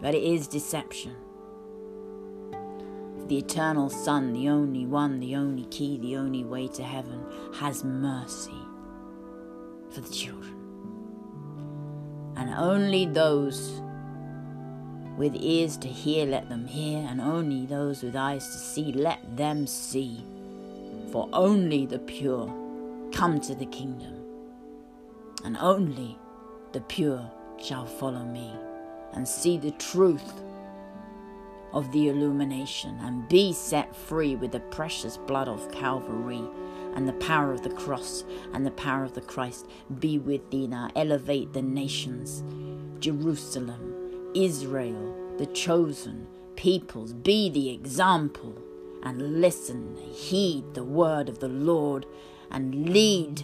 but 0.00 0.14
it 0.14 0.22
is 0.22 0.48
deception. 0.48 1.14
The 3.28 3.36
eternal 3.36 3.90
Son, 3.90 4.32
the 4.32 4.48
only 4.48 4.86
one, 4.86 5.20
the 5.20 5.36
only 5.36 5.66
key, 5.66 5.98
the 5.98 6.16
only 6.16 6.44
way 6.44 6.66
to 6.68 6.82
heaven, 6.82 7.22
has 7.52 7.84
mercy 7.84 8.56
for 9.90 10.00
the 10.00 10.08
children. 10.08 10.55
And 12.36 12.50
only 12.54 13.06
those 13.06 13.80
with 15.16 15.34
ears 15.34 15.76
to 15.78 15.88
hear, 15.88 16.26
let 16.26 16.48
them 16.48 16.66
hear, 16.66 16.98
and 17.08 17.20
only 17.20 17.66
those 17.66 18.02
with 18.02 18.14
eyes 18.14 18.46
to 18.46 18.58
see, 18.58 18.92
let 18.92 19.36
them 19.36 19.66
see. 19.66 20.24
For 21.12 21.28
only 21.32 21.86
the 21.86 21.98
pure 21.98 22.52
come 23.12 23.40
to 23.40 23.54
the 23.54 23.66
kingdom, 23.66 24.14
and 25.44 25.56
only 25.56 26.18
the 26.72 26.82
pure 26.82 27.30
shall 27.58 27.86
follow 27.86 28.24
me. 28.24 28.52
and 29.16 29.26
see 29.26 29.56
the 29.56 29.72
truth 29.72 30.42
of 31.72 31.90
the 31.92 32.08
illumination 32.08 32.98
and 33.02 33.28
be 33.28 33.52
set 33.52 33.96
free 33.96 34.36
with 34.36 34.52
the 34.52 34.60
precious 34.60 35.16
blood 35.16 35.48
of 35.48 35.72
Calvary 35.72 36.42
and 36.96 37.06
the 37.06 37.12
power 37.12 37.52
of 37.52 37.62
the 37.62 37.70
cross 37.70 38.24
and 38.52 38.66
the 38.66 38.72
power 38.72 39.04
of 39.04 39.14
the 39.14 39.20
Christ 39.20 39.68
be 40.00 40.18
with 40.18 40.50
thee 40.50 40.66
now. 40.66 40.90
Elevate 40.96 41.52
the 41.52 41.62
nations, 41.62 42.42
Jerusalem, 42.98 44.32
Israel, 44.34 45.14
the 45.38 45.46
chosen 45.46 46.26
peoples. 46.56 47.12
Be 47.12 47.50
the 47.50 47.70
example 47.70 48.56
and 49.02 49.40
listen, 49.40 49.96
heed 50.12 50.74
the 50.74 50.82
word 50.82 51.28
of 51.28 51.38
the 51.38 51.48
Lord 51.48 52.06
and 52.50 52.88
lead 52.88 53.38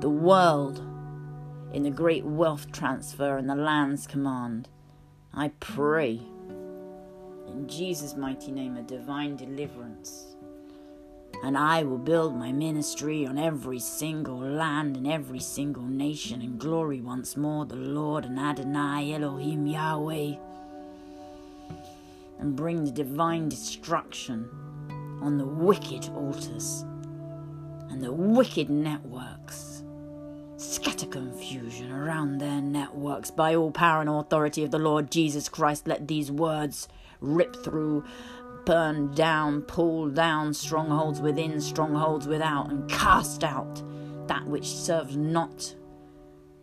the 0.00 0.08
world 0.08 0.78
in 1.72 1.82
the 1.82 1.90
great 1.90 2.24
wealth 2.24 2.70
transfer 2.70 3.36
and 3.36 3.50
the 3.50 3.56
land's 3.56 4.06
command. 4.06 4.68
I 5.34 5.48
pray 5.58 6.20
in 7.48 7.66
Jesus' 7.68 8.14
mighty 8.14 8.52
name 8.52 8.76
a 8.76 8.82
divine 8.82 9.36
deliverance. 9.36 10.33
And 11.44 11.58
I 11.58 11.82
will 11.82 11.98
build 11.98 12.34
my 12.34 12.52
ministry 12.52 13.26
on 13.26 13.36
every 13.36 13.78
single 13.78 14.38
land 14.38 14.96
and 14.96 15.06
every 15.06 15.40
single 15.40 15.82
nation 15.82 16.40
and 16.40 16.58
glory 16.58 17.02
once 17.02 17.36
more 17.36 17.66
the 17.66 17.76
Lord 17.76 18.24
and 18.24 18.38
Adonai 18.38 19.12
Elohim 19.12 19.66
Yahweh 19.66 20.36
and 22.38 22.56
bring 22.56 22.84
the 22.84 22.90
divine 22.90 23.50
destruction 23.50 24.48
on 25.20 25.36
the 25.36 25.44
wicked 25.44 26.08
altars 26.14 26.82
and 27.90 28.00
the 28.00 28.12
wicked 28.12 28.70
networks. 28.70 29.82
Scatter 30.56 31.06
confusion 31.06 31.92
around 31.92 32.38
their 32.38 32.62
networks 32.62 33.30
by 33.30 33.54
all 33.54 33.70
power 33.70 34.00
and 34.00 34.08
authority 34.08 34.64
of 34.64 34.70
the 34.70 34.78
Lord 34.78 35.10
Jesus 35.10 35.50
Christ. 35.50 35.86
Let 35.86 36.08
these 36.08 36.30
words 36.32 36.88
rip 37.20 37.56
through, 37.62 38.04
burn 38.64 39.12
down, 39.14 39.62
pull 39.62 40.08
down 40.08 40.54
strongholds 40.54 41.20
within, 41.20 41.60
strongholds 41.60 42.26
without, 42.26 42.70
and 42.70 42.88
cast 42.90 43.44
out 43.44 43.82
that 44.26 44.46
which 44.46 44.66
serves 44.66 45.16
not 45.16 45.74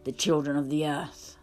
the 0.04 0.12
children 0.12 0.58
of 0.58 0.70
the 0.70 0.88
earth. 0.88 1.38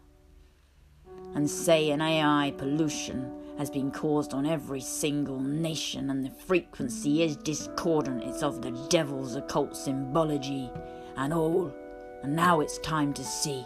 And 1.35 1.49
say 1.49 1.90
an 1.90 2.01
AI 2.01 2.53
pollution 2.57 3.33
has 3.59 3.71
been 3.71 3.90
caused 3.90 4.35
on 4.35 4.47
every 4.47 4.81
single 4.81 5.40
nation, 5.40 6.11
and 6.11 6.25
the 6.25 6.31
frequency 6.31 7.23
is 7.23 7.37
discordant. 7.37 8.25
It's 8.25 8.42
of 8.42 8.62
the 8.62 8.71
devil's 8.88 9.35
occult 9.35 9.77
symbology 9.77 10.71
and 11.16 11.33
all. 11.33 11.75
And 12.23 12.35
now 12.35 12.61
it's 12.61 12.79
time 12.79 13.12
to 13.14 13.25
see. 13.25 13.64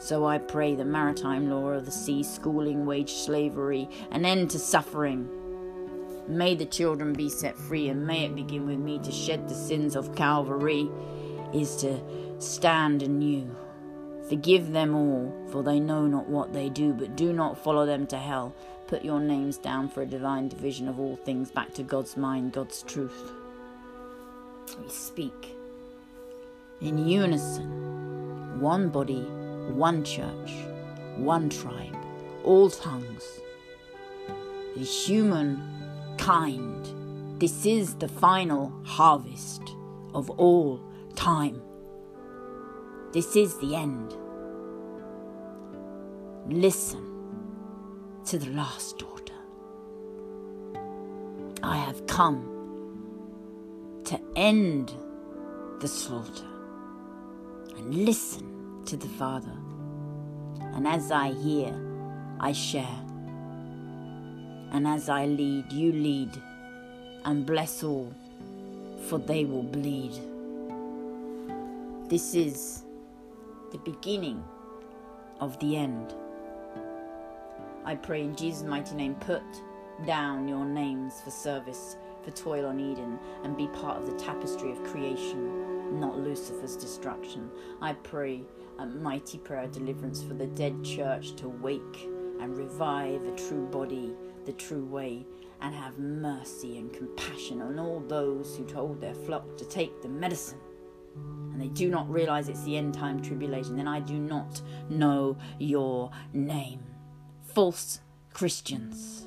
So 0.00 0.26
I 0.26 0.38
pray 0.38 0.74
the 0.74 0.84
maritime 0.84 1.50
law 1.50 1.70
of 1.70 1.84
the 1.84 1.90
sea, 1.90 2.22
schooling, 2.22 2.86
wage 2.86 3.12
slavery, 3.12 3.88
an 4.10 4.24
end 4.24 4.50
to 4.50 4.58
suffering. 4.58 5.28
May 6.28 6.54
the 6.54 6.66
children 6.66 7.14
be 7.14 7.28
set 7.28 7.56
free, 7.56 7.88
and 7.88 8.06
may 8.06 8.26
it 8.26 8.34
begin 8.34 8.66
with 8.66 8.78
me 8.78 8.98
to 9.00 9.10
shed 9.10 9.48
the 9.48 9.54
sins 9.54 9.96
of 9.96 10.14
Calvary, 10.14 10.88
is 11.52 11.76
to 11.76 12.00
stand 12.38 13.02
anew. 13.02 13.50
Forgive 14.28 14.72
them 14.72 14.94
all, 14.94 15.34
for 15.50 15.62
they 15.62 15.80
know 15.80 16.06
not 16.06 16.28
what 16.28 16.52
they 16.52 16.68
do, 16.68 16.92
but 16.92 17.16
do 17.16 17.32
not 17.32 17.56
follow 17.56 17.86
them 17.86 18.06
to 18.08 18.18
hell. 18.18 18.54
Put 18.86 19.04
your 19.04 19.20
names 19.20 19.56
down 19.56 19.88
for 19.88 20.02
a 20.02 20.06
divine 20.06 20.48
division 20.48 20.86
of 20.86 21.00
all 21.00 21.16
things 21.16 21.50
back 21.50 21.72
to 21.74 21.82
God's 21.82 22.16
mind, 22.16 22.52
God's 22.52 22.82
truth. 22.82 23.32
We 24.82 24.90
speak 24.90 25.56
in 26.80 27.08
unison, 27.08 28.60
one 28.60 28.90
body, 28.90 29.26
one 29.68 30.04
church, 30.04 30.52
one 31.16 31.48
tribe, 31.50 31.96
all 32.44 32.70
tongues. 32.70 33.40
The 34.76 34.84
human 34.84 35.62
kind. 36.18 37.40
This 37.40 37.66
is 37.66 37.94
the 37.96 38.08
final 38.08 38.72
harvest 38.84 39.62
of 40.14 40.30
all 40.30 40.80
time. 41.14 41.60
This 43.12 43.36
is 43.36 43.58
the 43.58 43.74
end. 43.74 44.14
Listen 46.48 47.04
to 48.26 48.38
the 48.38 48.50
last 48.50 48.98
daughter. 48.98 49.34
I 51.62 51.76
have 51.76 52.06
come 52.06 52.54
to 54.04 54.20
end 54.36 54.92
the 55.80 55.88
slaughter 55.88 56.46
and 57.76 57.94
listen 58.06 58.82
to 58.86 58.96
the 58.96 59.08
Father. 59.08 59.57
And 60.78 60.86
as 60.86 61.10
I 61.10 61.32
hear, 61.32 61.74
I 62.38 62.52
share. 62.52 63.00
And 64.70 64.86
as 64.86 65.08
I 65.08 65.26
lead, 65.26 65.72
you 65.72 65.90
lead, 65.90 66.40
and 67.24 67.44
bless 67.44 67.82
all, 67.82 68.14
for 69.08 69.18
they 69.18 69.44
will 69.44 69.64
bleed. 69.64 70.12
This 72.08 72.36
is 72.36 72.84
the 73.72 73.78
beginning 73.78 74.44
of 75.40 75.58
the 75.58 75.76
end. 75.76 76.14
I 77.84 77.96
pray 77.96 78.22
in 78.22 78.36
Jesus' 78.36 78.62
mighty 78.62 78.94
name, 78.94 79.16
put 79.16 79.42
down 80.06 80.46
your 80.46 80.64
names 80.64 81.20
for 81.22 81.32
service, 81.32 81.96
for 82.22 82.30
toil 82.30 82.66
on 82.66 82.78
Eden, 82.78 83.18
and 83.42 83.56
be 83.56 83.66
part 83.66 84.00
of 84.00 84.06
the 84.06 84.16
tapestry 84.16 84.70
of 84.70 84.84
creation, 84.84 85.98
not 85.98 86.20
Lucifer's 86.20 86.76
destruction. 86.76 87.50
I 87.82 87.94
pray 87.94 88.42
a 88.78 88.86
mighty 88.86 89.38
prayer 89.38 89.64
of 89.64 89.72
deliverance 89.72 90.22
for 90.22 90.34
the 90.34 90.46
dead 90.46 90.84
church 90.84 91.34
to 91.36 91.48
wake 91.48 92.08
and 92.40 92.56
revive 92.56 93.22
a 93.24 93.36
true 93.36 93.66
body, 93.66 94.14
the 94.46 94.52
true 94.52 94.84
way, 94.84 95.26
and 95.60 95.74
have 95.74 95.98
mercy 95.98 96.78
and 96.78 96.92
compassion 96.92 97.60
on 97.60 97.78
all 97.78 98.00
those 98.00 98.56
who 98.56 98.64
told 98.64 99.00
their 99.00 99.14
flock 99.14 99.56
to 99.56 99.64
take 99.64 100.02
the 100.02 100.08
medicine 100.08 100.60
and 101.58 101.68
they 101.68 101.74
do 101.74 101.90
not 101.90 102.08
realize 102.08 102.48
it's 102.48 102.62
the 102.62 102.76
end 102.76 102.94
time 102.94 103.20
tribulation, 103.20 103.76
then 103.76 103.88
I 103.88 103.98
do 103.98 104.16
not 104.16 104.62
know 104.88 105.36
your 105.58 106.12
name. 106.32 106.80
False 107.42 107.98
Christians. 108.32 109.26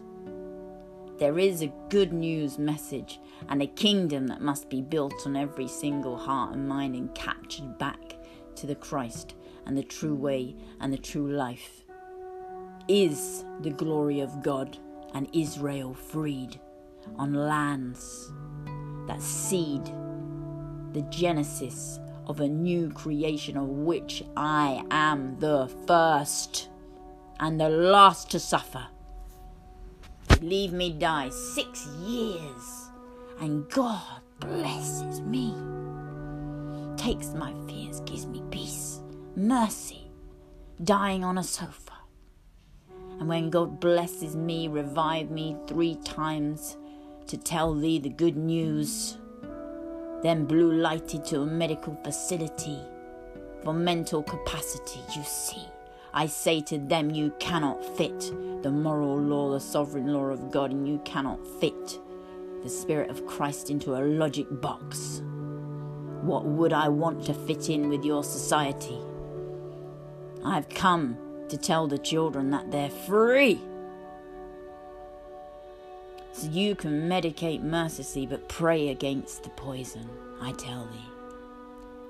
There 1.17 1.37
is 1.37 1.61
a 1.61 1.73
good 1.89 2.13
news 2.13 2.57
message 2.57 3.19
and 3.49 3.61
a 3.61 3.67
kingdom 3.67 4.27
that 4.27 4.41
must 4.41 4.69
be 4.69 4.81
built 4.81 5.27
on 5.27 5.35
every 5.35 5.67
single 5.67 6.15
heart 6.15 6.55
and 6.55 6.69
mind 6.69 6.95
and 6.95 7.13
captured 7.13 7.77
back 7.77 8.15
to 8.55 8.65
the 8.65 8.75
Christ 8.75 9.35
and 9.65 9.77
the 9.77 9.83
true 9.83 10.15
way 10.15 10.55
and 10.79 10.91
the 10.91 10.97
true 10.97 11.31
life. 11.31 11.83
Is 12.87 13.45
the 13.61 13.69
glory 13.69 14.19
of 14.19 14.41
God 14.41 14.77
and 15.13 15.29
Israel 15.33 15.93
freed 15.93 16.59
on 17.17 17.33
lands 17.33 18.31
that 19.07 19.21
seed 19.21 19.85
the 20.93 21.01
genesis 21.09 21.99
of 22.27 22.39
a 22.39 22.47
new 22.47 22.89
creation 22.91 23.57
of 23.57 23.67
which 23.67 24.23
I 24.37 24.83
am 24.91 25.37
the 25.39 25.69
first 25.87 26.69
and 27.39 27.59
the 27.59 27.69
last 27.69 28.29
to 28.31 28.39
suffer. 28.39 28.87
Leave 30.41 30.73
me 30.73 30.93
die 30.93 31.29
six 31.29 31.87
years, 31.99 32.89
and 33.39 33.69
God 33.69 34.21
blesses 34.39 35.21
me. 35.21 35.53
Takes 36.97 37.33
my 37.33 37.53
fears, 37.67 37.99
gives 38.01 38.27
me 38.27 38.43
peace, 38.51 39.00
mercy, 39.35 40.11
dying 40.83 41.23
on 41.23 41.37
a 41.37 41.43
sofa. 41.43 41.93
And 43.19 43.27
when 43.27 43.49
God 43.49 43.79
blesses 43.79 44.35
me, 44.35 44.67
revive 44.67 45.29
me 45.29 45.55
three 45.67 45.95
times 46.03 46.77
to 47.27 47.37
tell 47.37 47.73
thee 47.73 47.99
the 47.99 48.09
good 48.09 48.35
news 48.35 49.17
then 50.21 50.45
blue 50.45 50.71
lighted 50.73 51.25
to 51.25 51.41
a 51.41 51.45
medical 51.45 51.95
facility 52.03 52.77
for 53.63 53.73
mental 53.73 54.21
capacity. 54.23 54.99
You 55.15 55.23
see, 55.23 55.67
I 56.13 56.27
say 56.27 56.61
to 56.61 56.77
them, 56.77 57.09
you 57.09 57.33
cannot 57.39 57.83
fit 57.97 58.19
the 58.61 58.71
moral 58.71 59.19
law, 59.19 59.51
the 59.51 59.59
sovereign 59.59 60.13
law 60.13 60.25
of 60.25 60.51
God, 60.51 60.71
and 60.71 60.87
you 60.87 60.99
cannot 61.05 61.39
fit 61.59 61.99
the 62.63 62.69
Spirit 62.69 63.09
of 63.09 63.25
Christ 63.25 63.71
into 63.71 63.95
a 63.95 64.05
logic 64.05 64.45
box. 64.61 65.23
What 66.21 66.45
would 66.45 66.73
I 66.73 66.87
want 66.89 67.25
to 67.25 67.33
fit 67.33 67.69
in 67.69 67.89
with 67.89 68.05
your 68.05 68.23
society? 68.23 68.99
I've 70.43 70.69
come 70.69 71.17
to 71.49 71.57
tell 71.57 71.87
the 71.87 71.97
children 71.97 72.49
that 72.51 72.71
they're 72.71 72.89
free 72.89 73.61
so 76.33 76.47
you 76.47 76.75
can 76.75 77.09
medicate 77.09 77.61
mercilessly, 77.61 78.25
but 78.25 78.47
pray 78.47 78.89
against 78.89 79.43
the 79.43 79.49
poison, 79.49 80.09
I 80.41 80.53
tell 80.53 80.85
thee. 80.85 81.11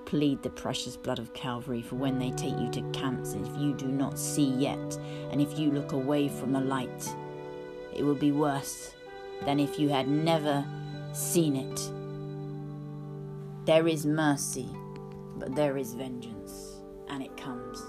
Plead 0.05 0.43
the 0.43 0.49
precious 0.49 0.95
blood 0.95 1.17
of 1.17 1.33
Calvary, 1.33 1.81
for 1.81 1.95
when 1.95 2.19
they 2.19 2.29
take 2.31 2.57
you 2.59 2.69
to 2.71 2.91
camps, 2.91 3.33
if 3.33 3.57
you 3.57 3.73
do 3.73 3.87
not 3.87 4.19
see 4.19 4.45
yet, 4.45 4.99
and 5.31 5.41
if 5.41 5.57
you 5.57 5.71
look 5.71 5.91
away 5.91 6.27
from 6.27 6.53
the 6.53 6.61
light, 6.61 7.15
it 7.95 8.03
will 8.03 8.15
be 8.15 8.31
worse 8.31 8.93
than 9.45 9.59
if 9.59 9.79
you 9.79 9.89
had 9.89 10.07
never 10.07 10.63
seen 11.13 11.55
it. 11.55 11.91
There 13.65 13.87
is 13.87 14.05
mercy, 14.05 14.69
but 15.37 15.55
there 15.55 15.77
is 15.77 15.95
vengeance, 15.95 16.75
and 17.09 17.23
it 17.23 17.35
comes 17.37 17.81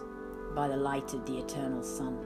by 0.55 0.68
the 0.68 0.76
light 0.76 1.14
of 1.14 1.24
the 1.26 1.38
eternal 1.38 1.82
sun. 1.82 2.18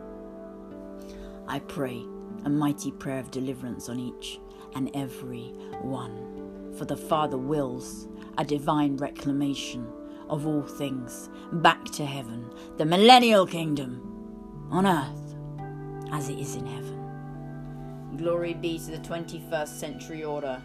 I 1.48 1.60
pray 1.60 2.02
a 2.44 2.50
mighty 2.50 2.90
prayer 2.90 3.20
of 3.20 3.30
deliverance 3.30 3.88
on 3.88 3.98
each 3.98 4.40
and 4.74 4.90
every 4.94 5.48
one. 5.80 6.72
For 6.76 6.84
the 6.84 6.96
Father 6.96 7.38
wills 7.38 8.08
a 8.38 8.44
divine 8.44 8.96
reclamation 8.96 9.86
of 10.28 10.46
all 10.46 10.62
things 10.62 11.30
back 11.52 11.84
to 11.92 12.04
heaven, 12.04 12.50
the 12.76 12.84
millennial 12.84 13.46
kingdom 13.46 14.68
on 14.70 14.86
earth 14.86 15.34
as 16.12 16.28
it 16.28 16.38
is 16.38 16.56
in 16.56 16.66
heaven. 16.66 18.16
Glory 18.16 18.54
be 18.54 18.78
to 18.78 18.92
the 18.92 18.98
21st 18.98 19.68
century 19.68 20.24
order. 20.24 20.62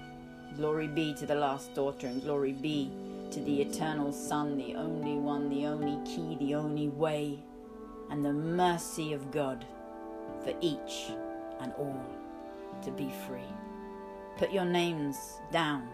Glory 0.55 0.87
be 0.87 1.13
to 1.13 1.25
the 1.25 1.35
last 1.35 1.73
daughter, 1.73 2.07
and 2.07 2.21
glory 2.21 2.53
be 2.53 2.91
to 3.31 3.39
the 3.41 3.61
eternal 3.61 4.11
Son, 4.11 4.57
the 4.57 4.75
only 4.75 5.15
one, 5.15 5.49
the 5.49 5.65
only 5.65 5.97
key, 6.05 6.35
the 6.39 6.55
only 6.55 6.89
way, 6.89 7.39
and 8.11 8.23
the 8.23 8.33
mercy 8.33 9.13
of 9.13 9.31
God 9.31 9.65
for 10.43 10.53
each 10.61 11.11
and 11.61 11.73
all 11.77 12.05
to 12.83 12.91
be 12.91 13.11
free. 13.27 13.39
Put 14.37 14.51
your 14.51 14.65
names 14.65 15.39
down 15.51 15.87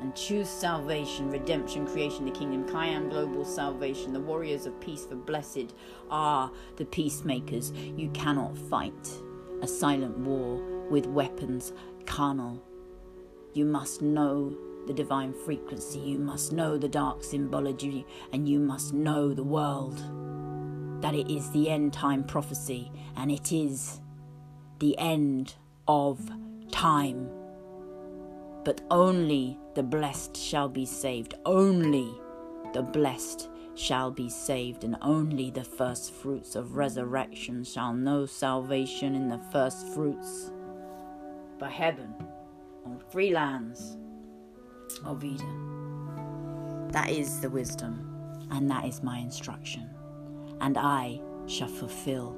and 0.00 0.14
choose 0.14 0.48
salvation, 0.48 1.30
redemption, 1.30 1.86
creation, 1.86 2.24
the 2.24 2.30
kingdom, 2.30 2.68
Kayam, 2.68 3.10
global 3.10 3.44
salvation, 3.44 4.12
the 4.12 4.20
warriors 4.20 4.66
of 4.66 4.78
peace, 4.80 5.06
for 5.06 5.14
blessed 5.14 5.74
are 6.10 6.50
the 6.76 6.84
peacemakers. 6.84 7.72
You 7.72 8.10
cannot 8.10 8.56
fight 8.56 9.10
a 9.62 9.68
silent 9.68 10.18
war 10.18 10.60
with 10.90 11.06
weapons 11.06 11.72
carnal. 12.06 12.62
You 13.52 13.64
must 13.64 14.02
know 14.02 14.56
the 14.86 14.92
divine 14.92 15.32
frequency, 15.32 16.00
you 16.00 16.18
must 16.18 16.52
know 16.52 16.76
the 16.76 16.88
dark 16.88 17.24
symbology, 17.24 18.04
and 18.32 18.48
you 18.48 18.58
must 18.58 18.92
know 18.92 19.32
the 19.32 19.44
world. 19.44 20.02
That 21.04 21.14
it 21.14 21.30
is 21.30 21.50
the 21.50 21.68
end 21.68 21.92
time 21.92 22.24
prophecy, 22.24 22.90
and 23.14 23.30
it 23.30 23.52
is 23.52 24.00
the 24.78 24.96
end 24.96 25.54
of 25.86 26.18
time. 26.70 27.28
But 28.64 28.80
only 28.90 29.58
the 29.74 29.82
blessed 29.82 30.34
shall 30.34 30.70
be 30.70 30.86
saved. 30.86 31.34
Only 31.44 32.10
the 32.72 32.80
blessed 32.80 33.50
shall 33.74 34.10
be 34.10 34.30
saved, 34.30 34.82
and 34.82 34.96
only 35.02 35.50
the 35.50 35.62
first 35.62 36.10
fruits 36.14 36.56
of 36.56 36.74
resurrection 36.74 37.64
shall 37.64 37.92
know 37.92 38.24
salvation 38.24 39.14
in 39.14 39.28
the 39.28 39.40
first 39.52 39.86
fruits. 39.88 40.52
For 41.58 41.66
heaven 41.66 42.14
on 42.86 42.98
free 43.10 43.34
lands 43.34 43.98
of 45.04 45.22
Eden. 45.22 46.88
That 46.92 47.10
is 47.10 47.40
the 47.40 47.50
wisdom, 47.50 48.48
and 48.50 48.70
that 48.70 48.86
is 48.86 49.02
my 49.02 49.18
instruction. 49.18 49.90
And 50.60 50.78
I 50.78 51.20
shall 51.46 51.68
fulfill 51.68 52.36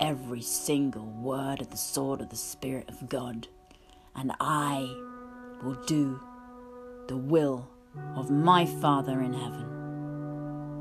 every 0.00 0.42
single 0.42 1.06
word 1.06 1.60
of 1.60 1.70
the 1.70 1.76
sword 1.76 2.20
of 2.20 2.28
the 2.28 2.36
Spirit 2.36 2.88
of 2.88 3.08
God, 3.08 3.48
and 4.14 4.32
I 4.40 4.80
will 5.62 5.78
do 5.86 6.20
the 7.08 7.16
will 7.16 7.68
of 8.14 8.30
my 8.30 8.66
Father 8.66 9.20
in 9.20 9.32
heaven 9.32 9.66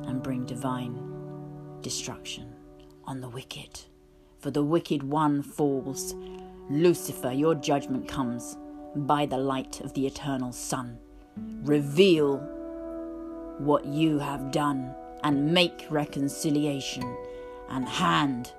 and 0.08 0.24
bring 0.24 0.45
divine 0.45 0.99
destruction 1.82 2.53
on 3.06 3.22
the 3.22 3.30
wicked. 3.30 3.82
For 4.39 4.51
the 4.51 4.64
wicked 4.64 5.03
one 5.03 5.41
falls. 5.41 6.16
Lucifer, 6.70 7.32
your 7.32 7.56
judgment 7.56 8.08
comes 8.08 8.58
by 8.95 9.26
the 9.26 9.38
light 9.38 9.82
of 9.82 9.93
the 9.93 10.08
eternal 10.08 10.51
sun. 10.51 10.97
Reveal 11.64 12.38
what 13.60 13.86
you 13.86 14.20
have 14.20 14.51
done 14.51 14.93
and 15.26 15.51
make 15.51 15.88
reconciliation 15.89 17.17
and 17.69 17.89
hand 17.89 18.53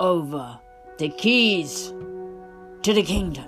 over 0.00 0.60
the 0.98 1.08
keys 1.08 1.94
to 2.82 2.92
the 2.92 3.02
kingdom. 3.02 3.46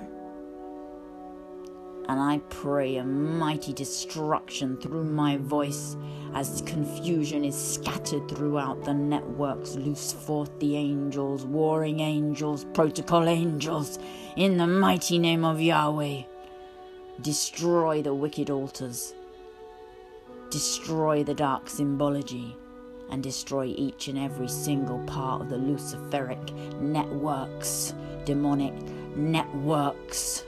And 2.08 2.18
I 2.18 2.38
pray 2.48 2.96
a 2.96 3.04
mighty 3.04 3.74
destruction 3.74 4.78
through 4.78 5.04
my 5.04 5.36
voice 5.36 5.96
as 6.34 6.62
confusion 6.62 7.44
is 7.44 7.54
scattered 7.54 8.26
throughout 8.30 8.82
the 8.84 8.94
networks. 8.94 9.76
Loose 9.76 10.14
forth 10.14 10.58
the 10.58 10.74
angels, 10.74 11.44
warring 11.44 12.00
angels, 12.00 12.64
protocol 12.72 13.28
angels, 13.28 13.98
in 14.36 14.56
the 14.56 14.66
mighty 14.66 15.18
name 15.18 15.44
of 15.44 15.60
Yahweh. 15.60 16.22
Destroy 17.20 18.00
the 18.00 18.14
wicked 18.14 18.48
altars, 18.48 19.14
destroy 20.50 21.22
the 21.22 21.34
dark 21.34 21.68
symbology, 21.68 22.56
and 23.10 23.22
destroy 23.22 23.66
each 23.76 24.08
and 24.08 24.18
every 24.18 24.48
single 24.48 24.98
part 25.00 25.42
of 25.42 25.48
the 25.50 25.56
Luciferic 25.56 26.52
networks, 26.80 27.94
demonic 28.24 28.74
networks, 29.16 30.44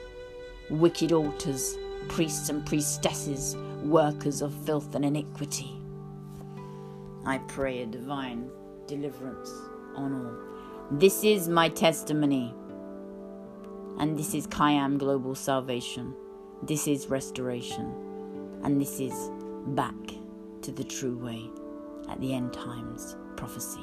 wicked 0.70 1.12
altars, 1.12 1.76
priests 2.08 2.48
and 2.48 2.64
priestesses, 2.64 3.56
workers 3.82 4.42
of 4.42 4.54
filth 4.64 4.94
and 4.94 5.04
iniquity. 5.04 5.70
I 7.26 7.38
pray 7.38 7.82
a 7.82 7.86
divine 7.86 8.50
deliverance 8.86 9.50
on 9.96 10.12
all. 10.12 10.98
This 10.98 11.24
is 11.24 11.48
my 11.48 11.68
testimony, 11.68 12.54
and 13.98 14.18
this 14.18 14.34
is 14.34 14.46
Kayam 14.46 14.98
Global 14.98 15.34
Salvation. 15.34 16.14
This 16.62 16.86
is 16.86 17.08
restoration, 17.08 17.92
and 18.62 18.80
this 18.80 19.00
is 19.00 19.30
back 19.68 19.94
to 20.62 20.72
the 20.72 20.84
true 20.84 21.16
way 21.16 21.50
at 22.14 22.20
the 22.20 22.32
end 22.32 22.52
times 22.52 23.16
prophecy. 23.36 23.82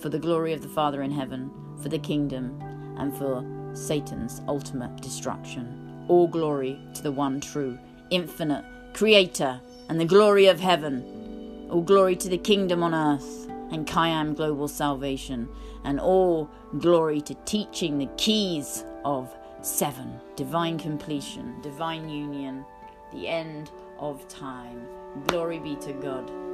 For 0.00 0.08
the 0.08 0.20
glory 0.20 0.52
of 0.52 0.62
the 0.62 0.68
Father 0.68 1.02
in 1.02 1.10
heaven, 1.10 1.50
for 1.82 1.88
the 1.88 1.98
kingdom, 1.98 2.62
and 2.96 3.16
for 3.16 3.44
Satan's 3.74 4.40
ultimate 4.46 4.96
destruction. 5.02 6.04
All 6.06 6.28
glory 6.28 6.78
to 6.94 7.02
the 7.02 7.10
one 7.10 7.40
true, 7.40 7.76
infinite 8.10 8.64
Creator, 8.94 9.60
and 9.88 10.00
the 10.00 10.04
glory 10.04 10.46
of 10.46 10.60
heaven. 10.60 11.66
All 11.70 11.82
glory 11.82 12.14
to 12.16 12.28
the 12.28 12.38
kingdom 12.38 12.84
on 12.84 12.94
earth 12.94 13.48
and 13.72 13.84
Kayam 13.84 14.36
global 14.36 14.68
salvation, 14.68 15.48
and 15.84 15.98
all 15.98 16.48
glory 16.78 17.20
to 17.22 17.34
teaching 17.44 17.98
the 17.98 18.08
keys 18.16 18.84
of 19.04 19.34
seven 19.62 20.20
divine 20.36 20.78
completion, 20.78 21.60
divine 21.62 22.08
union, 22.08 22.64
the 23.12 23.26
end 23.26 23.72
of 23.98 24.26
time. 24.28 24.86
Glory 25.26 25.58
be 25.58 25.74
to 25.76 25.92
God. 25.94 26.47